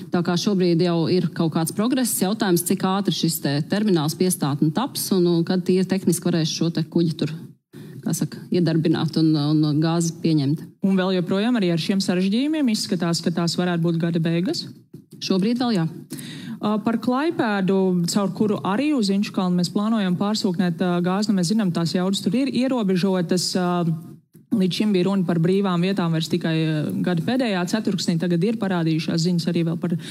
Tā 0.10 0.24
kā 0.26 0.34
šobrīd 0.40 0.82
jau 0.82 1.04
ir 1.12 1.28
kaut 1.38 1.54
kāds 1.54 1.76
progress, 1.76 2.18
jautājums, 2.24 2.64
cik 2.66 2.86
ātri 2.90 3.14
šis 3.14 3.38
te 3.44 3.52
termināls 3.70 4.18
piestātne 4.18 4.72
taps 4.74 5.12
un, 5.14 5.28
un 5.30 5.46
kad 5.46 5.62
tie 5.68 5.84
tehniski 5.86 6.32
varēs 6.32 6.50
šo 6.50 6.72
te 6.74 6.82
kuģi 6.82 7.14
tur 7.20 7.36
saka, 8.16 8.40
iedarbināt 8.50 9.18
un, 9.20 9.34
un 9.36 9.82
gāzi 9.84 10.16
pieņemt. 10.24 10.64
Un 10.88 10.98
vēl 10.98 11.20
joprojām 11.20 11.60
ar 11.60 11.66
šiem 11.78 12.02
sarežģījumiem 12.02 12.72
izskatās, 12.74 13.22
ka 13.22 13.34
tās 13.36 13.54
varētu 13.60 13.84
būt 13.84 14.00
gada 14.02 14.22
beigas? 14.24 14.66
Šobrīd 15.22 15.60
vēl 15.60 15.76
jā. 15.76 15.86
Par 16.60 16.98
klaipēdu, 17.00 17.80
caur 18.12 18.32
kuru 18.36 18.60
arī 18.68 18.90
uz 18.92 19.08
Inčukalnu 19.14 19.62
mēs 19.62 19.72
plānojam 19.72 20.18
pārsūknēt 20.20 20.82
gāzi, 21.06 21.32
nu 21.32 21.40
mēs 21.40 21.54
zinām, 21.54 21.72
tās 21.72 21.96
jaudas 21.96 22.20
tur 22.26 22.36
ir 22.36 22.52
ierobežotas. 22.52 23.54
Līdz 24.50 24.80
šim 24.80 24.92
bija 24.92 25.06
runa 25.06 25.24
par 25.28 25.38
brīvām 25.40 25.84
vietām, 25.86 26.12
vairs 26.12 26.28
tikai 26.28 26.56
gada 27.06 27.22
pēdējā 27.24 27.62
ceturksnī. 27.70 28.16
Tagad 28.20 28.44
ir 28.44 28.58
parādījušās 28.60 29.22
ziņas 29.28 29.46
arī 29.52 29.62
par 29.70 29.94
uh, 29.94 30.02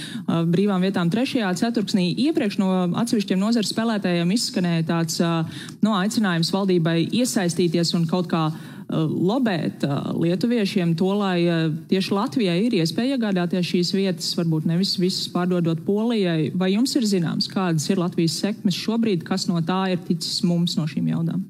brīvām 0.46 0.86
vietām 0.86 1.10
trešajā 1.10 1.50
ceturksnī. 1.58 2.06
Iepriekš 2.28 2.60
no 2.62 2.70
atsevišķiem 3.02 3.42
nozares 3.42 3.74
spēlētājiem 3.74 4.30
izskanēja 4.38 4.86
tāds 4.92 5.18
uh, 5.18 5.42
no, 5.82 5.96
aicinājums 5.98 6.54
valdībai 6.54 7.00
iesaistīties 7.18 7.92
un 7.98 8.06
kaut 8.08 8.30
kā 8.30 8.46
uh, 8.52 8.77
lobēt 8.88 9.84
lietuviešiem 10.16 10.94
to, 10.96 11.10
lai 11.18 11.42
tieši 11.90 12.14
Latvijai 12.16 12.56
ir 12.64 12.76
iespēja 12.80 13.18
iegādāties 13.18 13.68
šīs 13.68 13.92
vietas, 13.96 14.30
varbūt 14.38 14.68
nevis 14.70 14.94
visas 15.00 15.28
pārdodot 15.32 15.82
Polijai. 15.84 16.48
Vai 16.56 16.72
jums 16.72 16.96
ir 16.96 17.04
zināms, 17.08 17.50
kādas 17.52 17.88
ir 17.92 18.00
Latvijas 18.00 18.38
sekmes 18.40 18.78
šobrīd, 18.78 19.26
kas 19.28 19.48
no 19.50 19.60
tā 19.60 19.82
ir 19.92 20.00
ticis 20.08 20.40
mums 20.46 20.78
no 20.80 20.88
šīm 20.88 21.12
jaudām? 21.12 21.44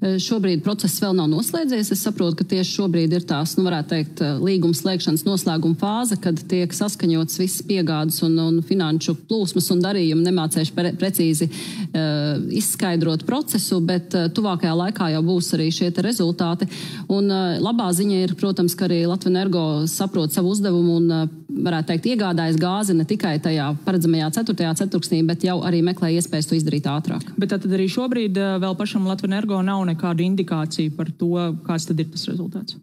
Šobrīd 0.00 0.62
process 0.64 1.00
vēl 1.02 1.14
nav 1.16 1.28
noslēdzies. 1.32 1.90
Es 1.94 2.02
saprotu, 2.04 2.38
ka 2.40 2.46
tieši 2.54 2.76
šobrīd 2.78 3.14
ir 3.16 3.24
tās, 3.28 3.56
nu, 3.58 3.64
varētu 3.66 3.90
teikt, 3.90 4.22
līguma 4.42 4.76
slēgšanas 4.76 5.24
noslēguma 5.26 5.78
fāze, 5.80 6.18
kad 6.20 6.38
tiek 6.50 6.74
saskaņots 6.76 7.40
viss 7.40 7.64
piegādes 7.66 8.20
un, 8.26 8.36
un 8.42 8.60
finanšu 8.64 9.16
plūsmas 9.28 9.70
un 9.74 9.82
darījumi. 9.84 10.26
Nemācējuši 10.28 10.74
pre, 10.76 10.92
precīzi 11.00 11.48
uh, 11.50 12.38
izskaidrot 12.54 13.26
procesu, 13.28 13.80
bet 13.84 14.14
uh, 14.14 14.28
tuvākajā 14.34 14.74
laikā 14.84 15.10
jau 15.14 15.24
būs 15.26 15.52
arī 15.56 15.70
šie 15.74 15.90
rezultāti. 16.04 16.68
Un 17.08 17.30
uh, 17.30 17.56
labā 17.64 17.90
ziņa 17.96 18.24
ir, 18.26 18.36
protams, 18.38 18.76
ka 18.78 18.86
arī 18.88 19.04
Latvijas 19.08 19.32
energo 19.34 19.64
saprot 19.90 20.34
savu 20.34 20.52
uzdevumu 20.52 20.98
un, 21.00 21.10
uh, 21.10 21.43
varētu 21.54 21.90
teikt, 21.92 22.08
iegādājas 22.14 22.58
gāzi 22.60 22.96
ne 22.96 23.06
tikai 23.08 23.36
tajā 23.42 23.70
paredzamajā 23.86 24.30
ceturtajā 24.38 24.72
ceturksnī, 24.82 25.20
bet 25.26 25.46
jau 25.46 25.60
arī 25.66 25.82
meklē 25.86 26.14
iespējas 26.16 26.50
to 26.50 26.58
izdarīt 26.58 26.88
ātrāk. 26.90 27.28
Bet 27.38 27.54
tad 27.54 27.66
arī 27.70 27.86
šobrīd 27.90 28.40
uh, 28.40 28.56
vēl 28.62 28.78
pašam 28.78 29.06
Latvijas 29.08 29.30
energo 29.30 29.60
nav 29.64 29.84
nekādu 29.88 30.26
indikāciju 30.26 30.96
par 30.98 31.12
to, 31.18 31.32
kāds 31.66 31.88
tad 31.88 32.02
ir 32.02 32.10
tas 32.12 32.26
rezultāts. 32.30 32.76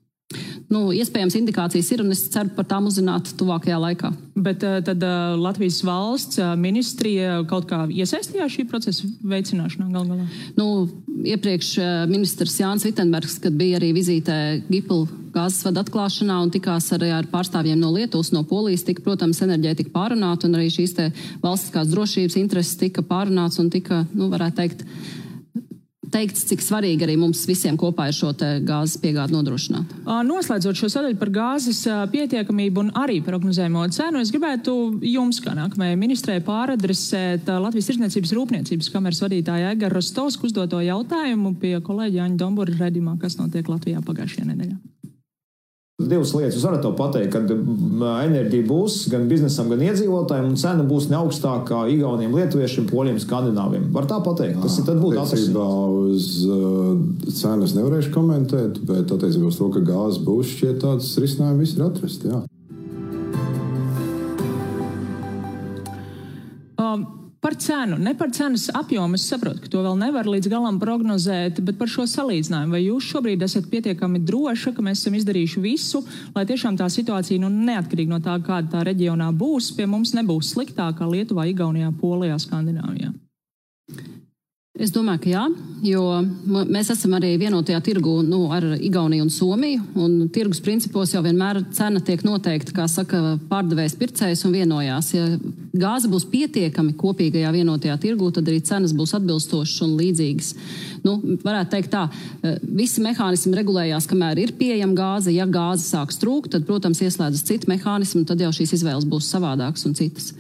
Nu, 0.72 0.86
iespējams, 0.96 1.36
indikācijas 1.36 1.90
ir, 1.92 2.02
un 2.06 2.14
es 2.16 2.24
ceru 2.32 2.54
par 2.56 2.64
tām 2.70 2.86
uzzināt 2.88 3.34
tuvākajā 3.40 3.80
laikā. 3.84 4.12
Bet 4.40 4.62
tad 4.64 5.04
uh, 5.04 5.34
Latvijas 5.36 5.82
valsts 5.84 6.40
uh, 6.40 6.54
ministrija 6.56 7.42
kaut 7.50 7.68
kā 7.68 7.84
iesaistījās 7.92 8.56
šī 8.56 8.66
procesa 8.72 9.10
veicināšanā 9.34 9.90
gal 9.92 10.08
galā? 10.08 10.28
Nu, 10.56 10.88
iepriekš 11.28 11.74
uh, 11.82 11.90
ministrs 12.08 12.56
Jānis 12.62 12.88
Vitenbergs, 12.88 13.36
kad 13.44 13.58
bija 13.60 13.82
arī 13.82 13.92
vizītē 14.00 14.38
Giplu 14.70 15.04
gāzes 15.36 15.66
vada 15.68 15.84
atklāšanā 15.84 16.40
un 16.46 16.52
tikās 16.56 16.88
arī 16.96 17.12
ar 17.16 17.28
pārstāvjiem 17.32 17.80
no 17.80 17.92
Lietuvas, 17.92 18.32
no 18.32 18.46
Polijas, 18.48 18.86
tika, 18.88 19.04
protams, 19.04 19.44
enerģētika 19.44 19.92
pārunāta 19.92 20.48
un 20.48 20.56
arī 20.56 20.72
šīs 20.72 20.96
valstiskās 21.44 21.92
drošības 21.92 22.40
intereses 22.40 22.80
tika 22.80 23.04
pārunāts 23.04 23.60
un 23.60 23.68
tika, 23.74 24.06
nu, 24.16 24.32
varētu 24.32 24.62
teikt, 24.64 24.88
teikts, 26.12 26.44
cik 26.50 26.64
svarīgi 26.64 27.06
arī 27.06 27.16
mums 27.20 27.44
visiem 27.50 27.78
kopā 27.80 28.10
ir 28.10 28.18
šo 28.18 28.34
gāzes 28.68 28.98
piegādi 29.02 29.36
nodrošināt. 29.36 29.96
Noslēdzot 30.28 30.78
šo 30.78 30.92
sadaļu 30.92 31.20
par 31.22 31.32
gāzes 31.34 31.82
pietiekamību 32.14 32.86
un 32.86 32.94
arī 33.00 33.20
prognozējumu 33.26 33.88
cenu, 33.96 34.22
es 34.22 34.34
gribētu 34.34 34.76
jums, 35.08 35.42
kā 35.44 35.56
nākamajai 35.58 35.98
ministrē, 36.00 36.38
pāradresēt 36.46 37.50
Latvijas 37.52 37.92
Tirzniecības 37.92 38.36
rūpniecības 38.38 38.92
kameras 38.94 39.24
vadītāja 39.24 39.76
Egara 39.76 39.98
Rostovska 39.98 40.48
uzdoto 40.50 40.82
jautājumu 40.86 41.56
pie 41.62 41.78
kolēģa 41.84 42.24
Jāņa 42.24 42.42
Dombura 42.42 42.80
redimā, 42.86 43.18
kas 43.22 43.40
notiek 43.40 43.68
Latvijā 43.72 44.04
pagājušajā 44.06 44.50
nedēļā. 44.54 44.80
Divas 46.10 46.34
lietas. 46.36 46.58
Jūs 46.58 46.66
varat 46.66 46.84
to 46.86 46.92
pateikt, 46.98 47.36
ka 47.36 47.42
enerģija 48.26 48.68
būs 48.68 48.98
gan 49.12 49.28
biznesam, 49.30 49.70
gan 49.72 49.84
iedzīvotājiem, 49.86 50.50
un 50.52 50.60
cena 50.60 50.86
būs 50.88 51.10
ne 51.12 51.20
augstākā 51.20 51.84
Igauniem, 51.94 52.34
Lietuviešiem, 52.38 52.88
Poļiem, 52.90 53.20
Skandināviem. 53.22 53.90
Var 53.96 54.10
tā 54.10 54.22
pateikt. 54.26 54.62
Tas 54.64 54.80
ir 54.82 55.02
būtu 55.02 55.22
attiecībā 55.22 55.68
uz 56.08 56.30
uh, 56.48 56.96
cenu. 57.30 57.68
Es 57.68 57.76
nevarēšu 57.78 58.14
komentēt, 58.16 58.82
bet 58.88 59.14
attiecībā 59.14 59.52
uz 59.52 59.60
to, 59.62 59.70
ka 59.76 59.84
gāze 59.92 60.24
būs, 60.26 60.56
šķiet 60.58 60.82
tāds 60.86 61.14
risinājums 61.22 61.62
viss 61.62 61.78
ir 61.78 61.88
atrasts. 61.88 62.48
Um, 66.82 67.21
Par 67.52 67.60
cenu, 67.60 67.98
ne 68.00 68.14
par 68.16 68.30
cenas 68.32 68.70
apjomu. 68.74 69.18
Es 69.20 69.26
saprotu, 69.28 69.60
ka 69.60 69.68
to 69.68 69.82
vēl 69.84 69.98
nevar 70.00 70.24
līdz 70.24 70.48
galam 70.48 70.78
prognozēt, 70.80 71.58
bet 71.68 71.76
par 71.76 71.90
šo 71.92 72.06
salīdzinājumu. 72.08 72.72
Vai 72.72 72.80
jūs 72.86 73.10
šobrīd 73.12 73.44
esat 73.44 73.66
pietiekami 73.68 74.22
droši, 74.24 74.72
ka 74.78 74.86
mēs 74.86 75.02
esam 75.02 75.18
izdarījuši 75.20 75.64
visu, 75.66 76.00
lai 76.32 76.46
tiešām 76.48 76.78
tā 76.80 76.88
situācija, 76.88 77.42
nu, 77.44 77.50
neatkarīgi 77.52 78.14
no 78.14 78.22
tā, 78.24 78.38
kāda 78.46 78.78
tā 78.78 78.86
reģionā 78.88 79.28
būs, 79.36 79.74
pie 79.76 79.84
mums 79.84 80.16
nebūs 80.16 80.54
sliktākā 80.56 81.10
Lietuvā, 81.12 81.50
Igaunijā, 81.52 81.92
Polijā, 82.00 82.40
Skandināvijā? 82.40 83.12
Es 84.82 84.90
domāju, 84.90 85.20
ka 85.22 85.30
jā, 85.30 85.42
jo 85.86 86.04
mēs 86.50 86.88
esam 86.90 87.12
arī 87.14 87.36
vienotajā 87.38 87.78
tirgu 87.86 88.16
nu, 88.26 88.40
ar 88.50 88.64
Igauniju 88.82 89.28
un 89.28 89.30
Somiju. 89.30 89.84
Un 90.02 90.16
tirgus 90.34 90.62
principos 90.64 91.14
jau 91.14 91.22
vienmēr 91.22 91.60
cena 91.78 92.02
tiek 92.02 92.24
noteikta, 92.26 92.74
kā 92.74 92.88
saka 92.90 93.36
pārdevējs, 93.52 93.94
pircējs 94.00 94.42
un 94.50 94.56
vienojās. 94.56 95.12
Ja 95.14 95.28
gāze 95.84 96.10
būs 96.10 96.26
pietiekami 96.32 96.96
kopīgajā 96.98 97.52
vienotajā 97.54 98.00
tirgu, 98.02 98.32
tad 98.34 98.50
arī 98.50 98.64
cenas 98.66 98.96
būs 98.98 99.14
atbilstošas 99.20 99.86
un 99.86 99.94
līdzīgas. 100.00 100.50
Nu, 101.06 101.20
varētu 101.46 101.76
teikt 101.76 101.94
tā, 101.94 102.08
visi 102.66 103.06
mehānismi 103.06 103.54
regulējās, 103.62 104.10
kamēr 104.10 104.42
ir 104.48 104.56
pieejama 104.58 104.98
gāze. 104.98 105.36
Ja 105.36 105.46
gāze 105.46 105.86
sāks 105.86 106.18
trūkt, 106.22 106.56
tad, 106.56 106.66
protams, 106.66 107.06
ieslēdzas 107.06 107.46
citi 107.46 107.70
mehānismi, 107.70 108.26
tad 108.26 108.42
jau 108.42 108.50
šīs 108.58 108.80
izvēles 108.82 109.06
būs 109.14 109.30
savādākas 109.30 109.86
un 109.86 109.98
citas. 110.02 110.34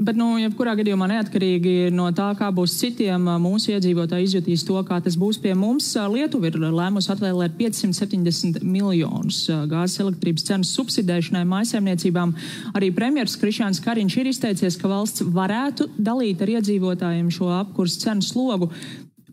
Bet, 0.00 0.16
nu, 0.16 0.38
jebkurā 0.40 0.72
gadījumā, 0.78 1.10
neatkarīgi 1.10 1.90
no 1.92 2.06
tā, 2.16 2.30
kā 2.38 2.46
būs 2.56 2.78
citiem, 2.80 3.26
mūsu 3.42 3.74
iedzīvotāji 3.74 4.30
izjutīs 4.30 4.64
to, 4.64 4.78
kā 4.88 4.96
tas 5.04 5.18
būs 5.20 5.36
pie 5.42 5.52
mums. 5.52 5.90
Lietuva 6.08 6.48
ir 6.48 6.56
lēmusi 6.62 7.10
atvēlēt 7.12 7.58
570 7.58 8.64
miljonus 8.64 9.42
gāzes 9.68 10.00
elektrības 10.00 10.48
cenas 10.48 10.72
subsidēšanai 10.78 11.44
maisaimniecībām. 11.52 12.32
Arī 12.72 12.88
premjeras 12.96 13.36
Krišāns 13.42 13.82
Kariņš 13.84 14.16
ir 14.22 14.32
izteicies, 14.32 14.80
ka 14.80 14.88
valsts 14.88 15.26
varētu 15.36 15.90
dalīt 16.00 16.40
ar 16.40 16.56
iedzīvotājiem 16.56 17.28
šo 17.36 17.52
apkursu 17.60 18.00
cenu 18.06 18.24
slogu. 18.24 18.72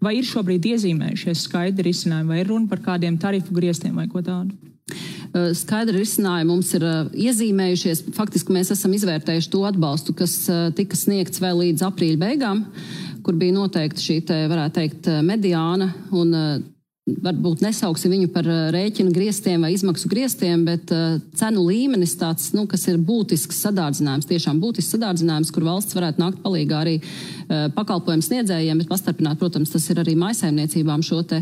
Vai 0.04 0.18
ir 0.20 0.28
šobrīd 0.28 0.68
iezīmējušies 0.76 1.48
skaidri 1.48 1.94
risinājumi, 1.94 2.34
vai 2.34 2.44
ir 2.44 2.52
runa 2.52 2.68
par 2.68 2.84
kādiem 2.92 3.16
tarifu 3.16 3.56
griestiem 3.56 3.96
vai 3.96 4.12
ko 4.12 4.20
tādu? 4.20 4.52
Eh, 5.38 5.50
skaidri 5.58 6.01
risinājumi 6.01 6.50
mums 6.50 6.72
ir 6.77 6.86
eh, 6.88 7.10
iezīmējušies. 7.27 8.06
Faktiski 8.15 8.53
mēs 8.56 8.72
esam 8.74 8.94
izvērtējuši 8.98 9.51
to 9.53 9.63
atbalstu, 9.67 10.15
kas 10.17 10.38
eh, 10.51 10.63
tika 10.77 10.98
sniegts 10.98 11.41
vēl 11.44 11.62
līdz 11.65 11.86
aprīļa 11.89 12.22
beigām, 12.22 12.63
kur 13.25 13.38
bija 13.39 13.56
noteikti 13.58 14.03
šī, 14.03 14.17
te, 14.29 14.39
varētu 14.51 14.79
teikt, 14.79 15.12
mediāna. 15.25 15.91
Un, 16.15 16.34
varbūt 17.08 17.62
nesauksim 17.64 18.12
viņu 18.12 18.30
par 18.34 18.48
rēķinu 18.76 19.14
griestiem 19.16 19.64
vai 19.64 19.72
izmaksu 19.76 20.10
griestiem, 20.12 20.66
bet 20.68 20.92
cenu 21.40 21.64
līmenis 21.70 22.18
tāds, 22.20 22.50
nu, 22.56 22.66
kas 22.68 22.84
ir 22.92 23.00
būtisks 23.00 23.62
sadārdzinājums, 23.64 24.28
tiešām 24.28 24.60
būtisks 24.60 24.92
sadārdzinājums, 24.96 25.52
kur 25.56 25.68
valsts 25.68 25.96
varētu 25.96 26.24
nākt 26.24 26.42
palīgā 26.44 26.82
arī 26.84 26.98
pakalpojumu 27.48 28.26
sniedzējiem, 28.28 28.84
bet 28.84 28.92
pastarpināt, 28.92 29.40
protams, 29.40 29.72
tas 29.72 29.88
ir 29.92 30.02
arī 30.04 30.18
maisaimniecībām 30.20 31.06
šo 31.06 31.22
te 31.28 31.42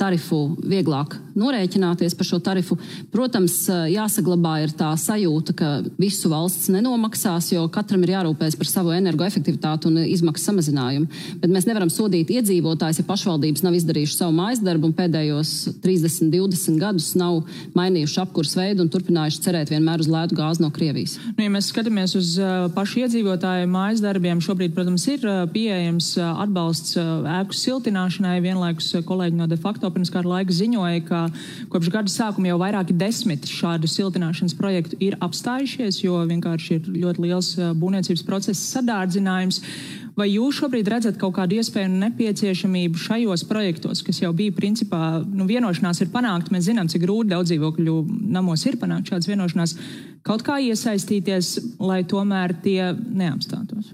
tarifu 0.00 0.40
vieglāk 0.64 1.18
norēķināties 1.36 2.16
par 2.16 2.28
šo 2.30 2.40
tarifu. 2.40 2.78
Protams, 3.12 3.58
jāsaglabā 3.92 4.54
ir 4.64 4.72
tā 4.78 4.94
sajūta, 4.96 5.56
ka 5.56 5.70
visu 6.00 6.30
valsts 6.32 6.70
nenomaksās, 6.72 7.50
jo 7.52 7.66
katram 7.72 8.06
ir 8.06 8.14
jārūpēs 8.14 8.56
par 8.56 8.70
savu 8.70 8.94
energoefektivitāti 8.96 9.90
un 9.90 10.00
izmaksu 10.06 10.48
samazinājumu. 10.48 11.10
Bet 11.42 11.52
mēs 11.52 11.68
nevaram 11.68 11.92
sodīt 11.92 12.32
iedzīvotājus, 12.32 13.02
ja 13.02 13.08
pašvaldības 13.10 13.66
nav 13.66 13.76
izdarījušas 13.76 14.22
savu 14.24 14.36
mājas 14.38 14.64
darbu 14.64 14.85
un 14.86 14.94
pēdējos 14.96 15.52
30, 15.84 16.30
20 16.32 16.78
gadus 16.80 17.10
nav 17.18 17.42
mainījuši 17.76 18.20
apkurs 18.22 18.54
veidu 18.58 18.84
un 18.84 18.90
turpinājuši 18.92 19.42
cerēt 19.44 19.72
vienmēr 19.74 20.02
uz 20.02 20.10
lētu 20.10 20.38
gāzi 20.38 20.62
no 20.64 20.70
Krievijas. 20.74 21.16
Nu, 21.34 21.44
ja 21.44 21.52
mēs 21.52 21.70
skatāmies 21.72 22.16
uz 22.18 22.34
uh, 22.40 22.68
pašu 22.74 23.02
iedzīvotāju 23.04 23.68
mājas 23.70 24.02
darbiem, 24.04 24.42
šobrīd, 24.44 24.74
protams, 24.76 25.06
ir 25.12 25.26
uh, 25.26 25.42
pieejams 25.52 26.12
uh, 26.20 26.30
atbalsts 26.44 26.96
ēku 26.96 27.56
siltināšanai. 27.56 28.38
Vienlaikus 28.44 28.92
kolēģi 29.06 29.40
no 29.40 29.48
de 29.50 29.58
facto 29.60 29.90
pirms 29.92 30.12
kāda 30.14 30.30
laika 30.36 30.54
ziņoja, 30.54 31.04
ka 31.08 31.22
kopš 31.72 31.92
gada 31.94 32.12
sākuma 32.12 32.52
jau 32.52 32.60
vairāki 32.62 32.96
desmit 32.96 33.48
šādu 33.50 33.90
siltināšanas 33.90 34.56
projektu 34.58 34.98
ir 35.02 35.18
apstājušies, 35.24 36.02
jo 36.04 36.22
vienkārši 36.30 36.78
ir 36.78 36.90
ļoti 37.04 37.26
liels 37.26 37.52
būvniecības 37.80 38.26
procesa 38.26 38.78
sadārdzinājums. 38.78 39.62
Vai 40.16 40.30
jūs 40.32 40.56
šobrīd 40.62 40.88
redzat 40.88 41.18
kaut 41.20 41.34
kādu 41.36 41.58
iespēju 41.58 41.90
un 41.90 41.98
nepieciešamību 42.06 43.00
šajos 43.02 43.42
projektos, 43.48 44.00
kas 44.04 44.22
jau 44.22 44.30
bija 44.36 44.54
principā 44.56 45.18
nu, 45.20 45.44
vienošanās 45.48 46.00
ir 46.00 46.08
panākt? 46.14 46.48
Mēs 46.54 46.70
zinām, 46.70 46.88
cik 46.88 47.04
grūti 47.04 47.34
daudz 47.34 47.52
dzīvokļu 47.52 47.96
namos 48.32 48.64
ir 48.64 48.78
panākt 48.80 49.12
šādas 49.12 49.28
vienošanās. 49.28 49.76
Kaut 50.24 50.46
kā 50.46 50.56
iesaistīties, 50.64 51.52
lai 51.84 52.00
tomēr 52.08 52.56
tie 52.64 52.94
neapstātos. 52.96 53.92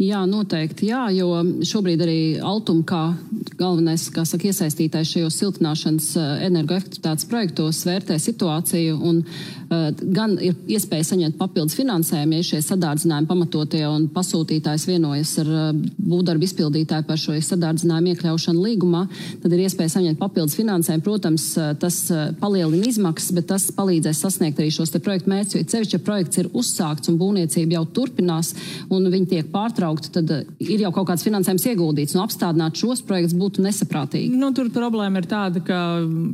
Jā, 0.00 0.22
noteikti. 0.28 0.90
Jā, 0.90 1.06
jo 1.16 1.28
šobrīd 1.64 2.02
arī 2.04 2.18
Altuma, 2.44 2.84
kā 2.88 3.02
galvenais 3.58 4.06
kā 4.12 4.24
saka, 4.28 4.48
iesaistītais 4.50 5.10
šajos 5.14 5.38
siltināšanas 5.40 6.08
eh, 6.20 6.46
energoefektivitātes 6.48 7.28
projektos, 7.30 7.82
vērtē 7.86 8.18
situāciju 8.20 8.96
un 9.06 9.20
uh, 9.22 9.88
gan 10.16 10.36
ir 10.42 10.56
iespēja 10.76 11.10
saņemt 11.10 11.38
papildus 11.38 11.76
finansējumu, 11.78 12.38
ja 12.38 12.46
šie 12.50 12.60
sadārdzinājumi 12.64 13.28
pamatotie 13.30 13.82
un 13.88 14.08
pasūtītājs 14.12 14.86
vienojas 14.90 15.34
ar 15.42 15.50
uh, 15.50 15.66
būvdarbu 15.96 16.46
izpildītāju 16.48 17.06
par 17.08 17.20
šo 17.20 17.36
sadārdzinājumu 17.48 18.12
iekļaušanu 18.14 18.64
līgumā, 18.66 19.04
tad 19.42 19.54
ir 19.54 19.64
iespēja 19.66 19.96
saņemt 19.96 20.20
papildus 20.20 20.56
finansējumu. 20.58 21.04
Protams, 21.06 21.46
tas 21.80 21.98
palielina 22.40 22.88
izmaksas, 22.88 23.32
bet 23.36 23.48
tas 23.52 23.68
palīdzēs 23.76 24.22
sasniegt 24.24 24.60
arī 24.60 24.72
šos 24.74 24.94
projektu 24.96 25.30
mērķus, 25.30 25.58
jo 25.58 25.68
cevišķi, 25.72 25.98
ja 25.98 26.06
projekts 26.06 26.40
ir 26.42 26.50
uzsākts 26.56 27.10
un 27.12 27.18
būvniecība 27.20 27.78
jau 27.78 27.84
turpinās 28.00 28.54
un 28.92 29.08
viņi 29.12 29.28
tiek 29.30 29.50
pārtraukti 29.52 30.12
tad 30.14 30.32
eh, 30.34 30.44
ir 30.62 30.84
jau 30.84 30.92
kaut 30.94 31.10
kāds 31.10 31.24
finansējums 31.26 31.66
ieguldīts. 31.72 32.16
Nu, 32.16 32.22
apstādināt 32.24 32.78
šos 32.80 33.02
projektus 33.06 33.36
būtu 33.46 33.62
nesaprātīgi. 33.64 34.34
Nu, 34.34 34.50
tur 34.56 34.68
problēma 34.74 35.22
ir 35.22 35.28
tāda, 35.30 35.62
ka 35.64 35.78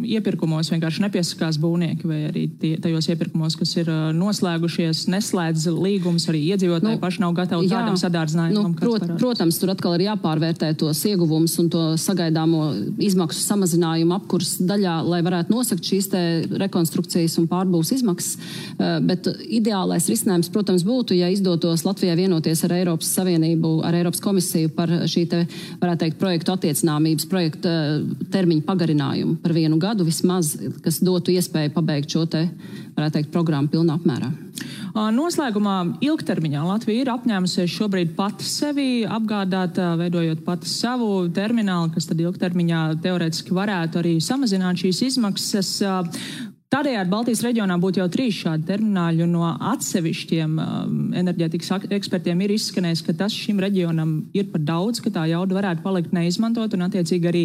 iepirkumos 0.09 0.71
vienkārši 0.73 1.05
nepiesakās 1.05 1.59
būvnieki, 1.63 2.09
vai 2.09 2.21
arī 2.31 2.47
tie, 2.61 2.73
tajos 2.83 3.11
iepirkumos, 3.13 3.57
kas 3.61 3.75
ir 3.77 3.91
noslēgušies, 4.17 5.05
neslēdz 5.13 5.69
līgumus, 5.77 6.27
arī 6.33 6.43
iedzīvotāji 6.55 6.97
nu, 6.97 7.03
paši 7.03 7.23
nav 7.25 7.35
gatavi 7.37 7.69
jā, 7.69 7.77
tādam 7.77 7.99
sadārdzinājumam. 8.01 8.73
Nu, 8.73 8.81
prot, 8.81 9.07
protams, 9.21 9.59
tur 9.61 9.75
atkal 9.75 9.97
ir 9.99 10.07
jāpārvērtē 10.09 10.73
tos 10.81 11.03
ieguvumus 11.09 11.59
un 11.63 11.69
to 11.73 11.85
sagaidāmo 12.01 12.65
izmaksu 13.03 13.43
samazinājumu 13.45 14.17
apkurs 14.17 14.57
daļā, 14.63 14.97
lai 15.07 15.21
varētu 15.27 15.53
nosakt 15.53 15.87
šīs 15.87 16.11
rekonstrukcijas 16.63 17.37
un 17.43 17.49
pārbūves 17.51 17.93
izmaksas. 17.99 18.39
Bet 18.79 19.29
ideālais 19.45 20.09
risinājums, 20.11 20.51
protams, 20.53 20.87
būtu, 20.87 21.17
ja 21.19 21.31
izdotos 21.33 21.85
Latvijai 21.87 22.17
vienoties 22.25 22.65
ar 22.67 22.77
Eiropas 22.79 23.13
Savienību 23.17 23.75
ar 23.87 23.97
Eiropas 23.99 24.23
komisiju 24.25 24.73
par 24.77 24.91
šī 25.11 25.27
te, 25.31 25.45
varētu 25.83 26.05
teikt, 26.05 26.19
projektu 26.23 26.55
attiecināmības, 27.03 27.27
projekta 27.29 27.73
termiņu 28.33 28.65
pagarinājumu 28.67 29.41
par 29.43 29.53
vienu 29.53 29.79
gadu 29.79 30.05
vismaz, 30.05 30.57
kas 30.83 31.01
dotu 31.03 31.33
iespēju 31.33 31.73
pabeigt 31.75 32.11
šo 32.11 32.27
te, 32.27 32.49
varētu 32.97 33.19
teikt, 33.19 33.33
programmu 33.33 33.69
pilnā 33.69 33.97
apmērā. 33.99 34.31
Noslēgumā 34.93 35.99
ilgtermiņā 36.05 36.63
Latvija 36.67 37.03
ir 37.03 37.11
apņēmusies 37.15 37.73
šobrīd 37.73 38.13
pati 38.15 38.45
sevi 38.45 39.05
apgādāt, 39.09 39.79
veidojot 39.99 40.45
pati 40.45 40.69
savu 40.69 41.29
terminālu, 41.33 41.91
kas 41.95 42.07
tad 42.11 42.21
ilgtermiņā 42.21 42.83
teorētiski 43.03 43.57
varētu 43.57 44.03
arī 44.03 44.19
samazināt 44.21 44.85
šīs 44.85 45.03
izmaksas. 45.09 45.79
Tādējādi 46.73 47.13
Baltijas 47.13 47.43
reģionā 47.45 47.75
būtu 47.77 48.01
jau 48.01 48.07
trīs 48.09 48.37
šādi 48.47 48.65
termināļi, 48.71 49.27
un 49.27 49.35
no 49.37 49.45
atsevišķiem 49.45 50.53
um, 50.57 50.93
enerģētikas 51.21 51.69
ekspertiem 51.93 52.41
ir 52.47 52.55
izskanējis, 52.55 53.03
ka 53.05 53.13
tas 53.19 53.35
šim 53.37 53.59
reģionam 53.61 54.15
ir 54.33 54.47
par 54.49 54.63
daudz, 54.65 55.03
ka 55.05 55.13
tā 55.13 55.27
jauda 55.29 55.59
varētu 55.59 55.85
palikt 55.85 56.15
neizmantot, 56.17 56.73
un 56.73 56.87
attiecīgi 56.87 57.29
arī 57.29 57.43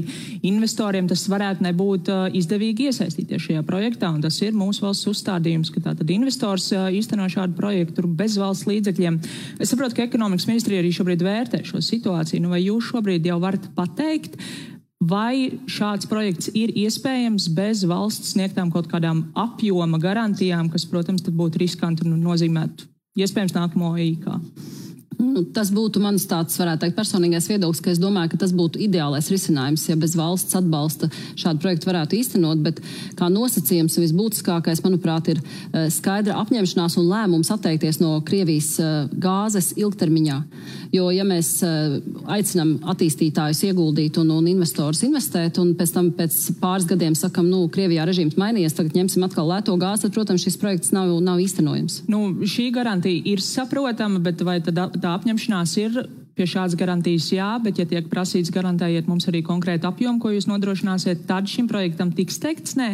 investoriem 0.48 1.10
tas 1.12 1.26
varētu 1.28 1.66
nebūt 1.66 2.12
uh, 2.14 2.22
izdevīgi 2.40 2.88
iesaistīties 2.88 3.50
šajā 3.50 3.66
projektā, 3.68 4.14
tas 4.24 4.40
ir 4.48 4.56
mūsu 4.56 4.86
valsts 4.86 5.12
uzstādījums, 5.12 5.74
ka 5.76 5.84
tātad 5.90 6.16
investors 6.16 6.70
uh, 6.72 6.88
īsteno 6.88 7.28
šādu 7.28 7.60
projektu 7.60 8.08
bez 8.08 8.40
valsts 8.40 8.70
līdzekļiem. 8.72 9.20
Es 9.60 9.76
saprotu, 9.76 10.00
ka 10.00 10.08
ekonomikas 10.08 10.48
ministrija 10.48 10.80
arī 10.80 10.96
šobrīd 10.96 11.28
vērtē 11.28 11.66
šo 11.68 11.84
situāciju, 11.84 12.46
nu 12.46 12.56
vai 12.56 12.64
jūs 12.64 12.94
šobrīd 12.94 13.28
jau 13.28 13.42
varat 13.44 13.68
pateikt, 13.76 14.40
Vai 14.98 15.60
šāds 15.70 16.08
projekts 16.10 16.50
ir 16.58 16.72
iespējams 16.74 17.52
bez 17.54 17.84
valsts 17.86 18.34
sniegtām 18.34 18.72
kaut 18.74 18.88
kādām 18.90 19.28
apjoma 19.38 20.00
garantijām, 20.02 20.72
kas, 20.74 20.88
protams, 20.90 21.22
būtu 21.22 21.62
riskanti 21.62 22.08
un 22.08 22.18
nozīmētu 22.24 22.88
iespējams 23.22 23.54
nākamo 23.54 23.94
IK? 24.02 24.26
Nu, 25.18 25.42
tas 25.54 25.72
būtu 25.74 26.02
mans 26.02 26.28
tāds, 26.30 26.56
varētu 26.62 26.84
teikt, 26.84 26.96
personīgais 26.98 27.48
viedoklis, 27.50 27.82
ka 27.82 27.90
es 27.90 28.02
domāju, 28.02 28.32
ka 28.34 28.42
tas 28.44 28.52
būtu 28.54 28.80
ideālais 28.86 29.30
risinājums, 29.34 29.88
ja 29.90 29.96
bez 29.98 30.14
valsts 30.18 30.58
atbalsta 30.60 31.10
šādu 31.38 31.62
projektu 31.64 31.90
varētu 31.90 32.20
īstenot, 32.20 32.62
bet 32.62 32.82
kā 33.18 33.30
nosacījums 33.34 33.98
visbūtiskākais, 33.98 34.84
manuprāt, 34.86 35.32
ir 35.34 35.42
eh, 35.42 35.88
skaidra 35.94 36.38
apņemšanās 36.44 37.00
un 37.02 37.10
lēmums 37.10 37.50
atteikties 37.54 37.98
no 38.02 38.12
Krievijas 38.28 38.76
eh, 38.78 38.92
gāzes 39.18 39.72
ilgtermiņā. 39.80 40.38
Jo, 40.94 41.10
ja 41.12 41.26
mēs 41.28 41.50
eh, 41.66 41.98
aicinām 42.38 42.76
attīstītājus 42.94 43.64
ieguldīt 43.72 44.22
un, 44.22 44.30
un 44.38 44.52
investorus 44.54 45.02
investēt, 45.08 45.58
un 45.64 45.74
pēc 45.80 45.96
tam 45.98 46.12
pēc 46.18 46.38
pāris 46.62 46.86
gadiem 46.90 47.18
sakam, 47.18 47.50
nu, 47.50 47.64
Krievijā 47.74 48.06
režīms 48.06 48.38
mainījies, 48.38 48.78
tagad 48.78 49.02
ņemsim 49.02 49.26
atkal 49.26 49.50
lēto 49.50 49.74
gāzi, 49.82 50.06
tad, 50.06 50.16
protams, 50.18 50.46
šis 50.46 50.62
projekts 50.62 50.94
nav, 50.94 51.10
nav 51.26 51.42
īstenojams. 51.42 52.04
Nu, 52.12 52.22
šī 52.46 52.70
garantija 52.76 53.26
ir 53.34 53.42
saprotama, 53.44 54.22
bet 54.24 54.46
vai 54.46 54.60
tad 54.62 54.78
tā 55.08 55.16
apņemšanās 55.16 55.76
ir 55.80 56.00
pie 56.38 56.46
šādas 56.46 56.76
garantijas 56.78 57.32
jā, 57.34 57.50
bet, 57.64 57.80
ja 57.80 57.88
tiek 57.90 58.10
prasīts 58.12 58.52
garantējiet 58.54 59.08
mums 59.10 59.28
arī 59.32 59.42
konkrētu 59.46 59.88
apjomu, 59.90 60.20
ko 60.22 60.34
jūs 60.36 60.50
nodrošināsiet, 60.52 61.26
tad 61.30 61.48
šim 61.50 61.70
projektam 61.72 62.12
tiks 62.14 62.42
teikts 62.44 62.76
nē? 62.78 62.92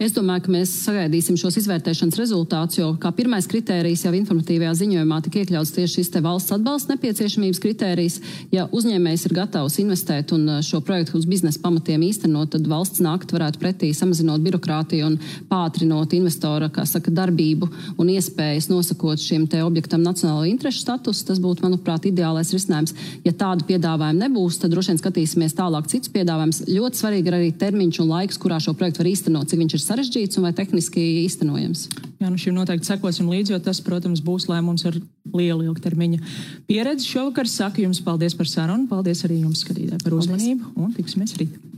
Es 0.00 0.14
domāju, 0.16 0.46
ka 0.46 0.52
mēs 0.54 0.70
sagaidīsim 0.86 1.36
šos 1.36 1.58
izvērtēšanas 1.60 2.16
rezultātus, 2.16 2.78
jo 2.78 2.86
kā 2.96 3.10
pirmais 3.12 3.44
kritērijs 3.44 4.06
jau 4.06 4.12
informatīvajā 4.16 4.70
ziņojumā 4.78 5.18
tika 5.26 5.42
iekļauts 5.42 5.74
tieši 5.76 5.98
šis 5.98 6.14
valsts 6.24 6.54
atbalsta 6.56 6.94
nepieciešamības 6.94 7.60
kritērijs. 7.60 8.16
Ja 8.48 8.64
uzņēmējs 8.72 9.26
ir 9.28 9.34
gatavs 9.36 9.76
investēt 9.82 10.32
un 10.32 10.46
uh, 10.48 10.62
šo 10.64 10.80
projektu 10.80 11.18
uz 11.18 11.26
biznesa 11.28 11.60
pamatiem 11.60 12.06
īstenot, 12.06 12.48
tad 12.54 12.70
valsts 12.72 13.02
nākt 13.04 13.34
varētu 13.36 13.60
pretī 13.60 13.90
samazinot 13.92 14.40
birokrātiju 14.46 15.10
un 15.10 15.18
pātrinot 15.50 16.16
investora, 16.16 16.70
saka, 16.88 17.12
darbību 17.12 17.68
un 18.00 18.14
iespējas 18.14 18.70
nosakot 18.72 19.20
šim 19.20 19.44
te 19.52 19.60
objektam 19.60 20.00
nacionālo 20.00 20.48
interešu 20.48 20.80
status. 20.80 21.20
Tas 21.28 21.44
būtu, 21.44 21.66
manuprāt, 21.68 22.08
ideālais 22.08 22.54
risinājums. 22.56 22.96
Ja 23.28 23.34
tādu 23.36 23.68
piedāvājumu 23.68 24.24
nebūs, 24.24 24.62
tad 24.64 24.72
droši 24.72 24.94
vien 24.94 25.04
skatīsimies 25.04 25.58
tālāk 25.60 25.92
citus 25.92 26.16
piedāvājumus. 26.16 26.64
Ļoti 26.72 27.04
svarīgi 27.04 27.28
ir 27.34 27.40
arī 27.42 27.54
termiņš 27.66 28.00
un 28.00 28.12
laiks, 28.16 28.40
kurā 28.40 28.62
šo 28.64 28.72
projektu 28.72 29.04
var 29.04 29.12
īstenot, 29.12 29.52
cik 29.52 29.60
viņš 29.66 29.76
ir 29.76 29.86
sarežģīts 29.90 30.38
un 30.38 30.46
vai 30.46 30.52
tehniski 30.56 31.02
īstenojams. 31.24 31.86
Jā, 32.20 32.28
nu 32.28 32.38
šim 32.40 32.56
noteikti 32.56 32.90
sekosim 32.90 33.30
līdzi, 33.32 33.54
jo 33.54 33.62
tas, 33.64 33.82
protams, 33.84 34.22
būs 34.24 34.46
lēmums 34.50 34.86
ar 34.88 34.98
lielu 35.34 35.66
ilgtermiņa 35.70 36.20
pieredzi. 36.68 37.08
Šovakar 37.10 37.50
saku 37.50 37.86
jums 37.86 38.02
paldies 38.04 38.36
par 38.38 38.50
sarunu, 38.50 38.88
paldies 38.90 39.24
arī 39.26 39.42
jums, 39.42 39.64
skatītāji, 39.64 40.04
par 40.04 40.16
uzmanību 40.18 40.74
un 40.78 40.94
tiksimies 40.96 41.36
rīt. 41.40 41.69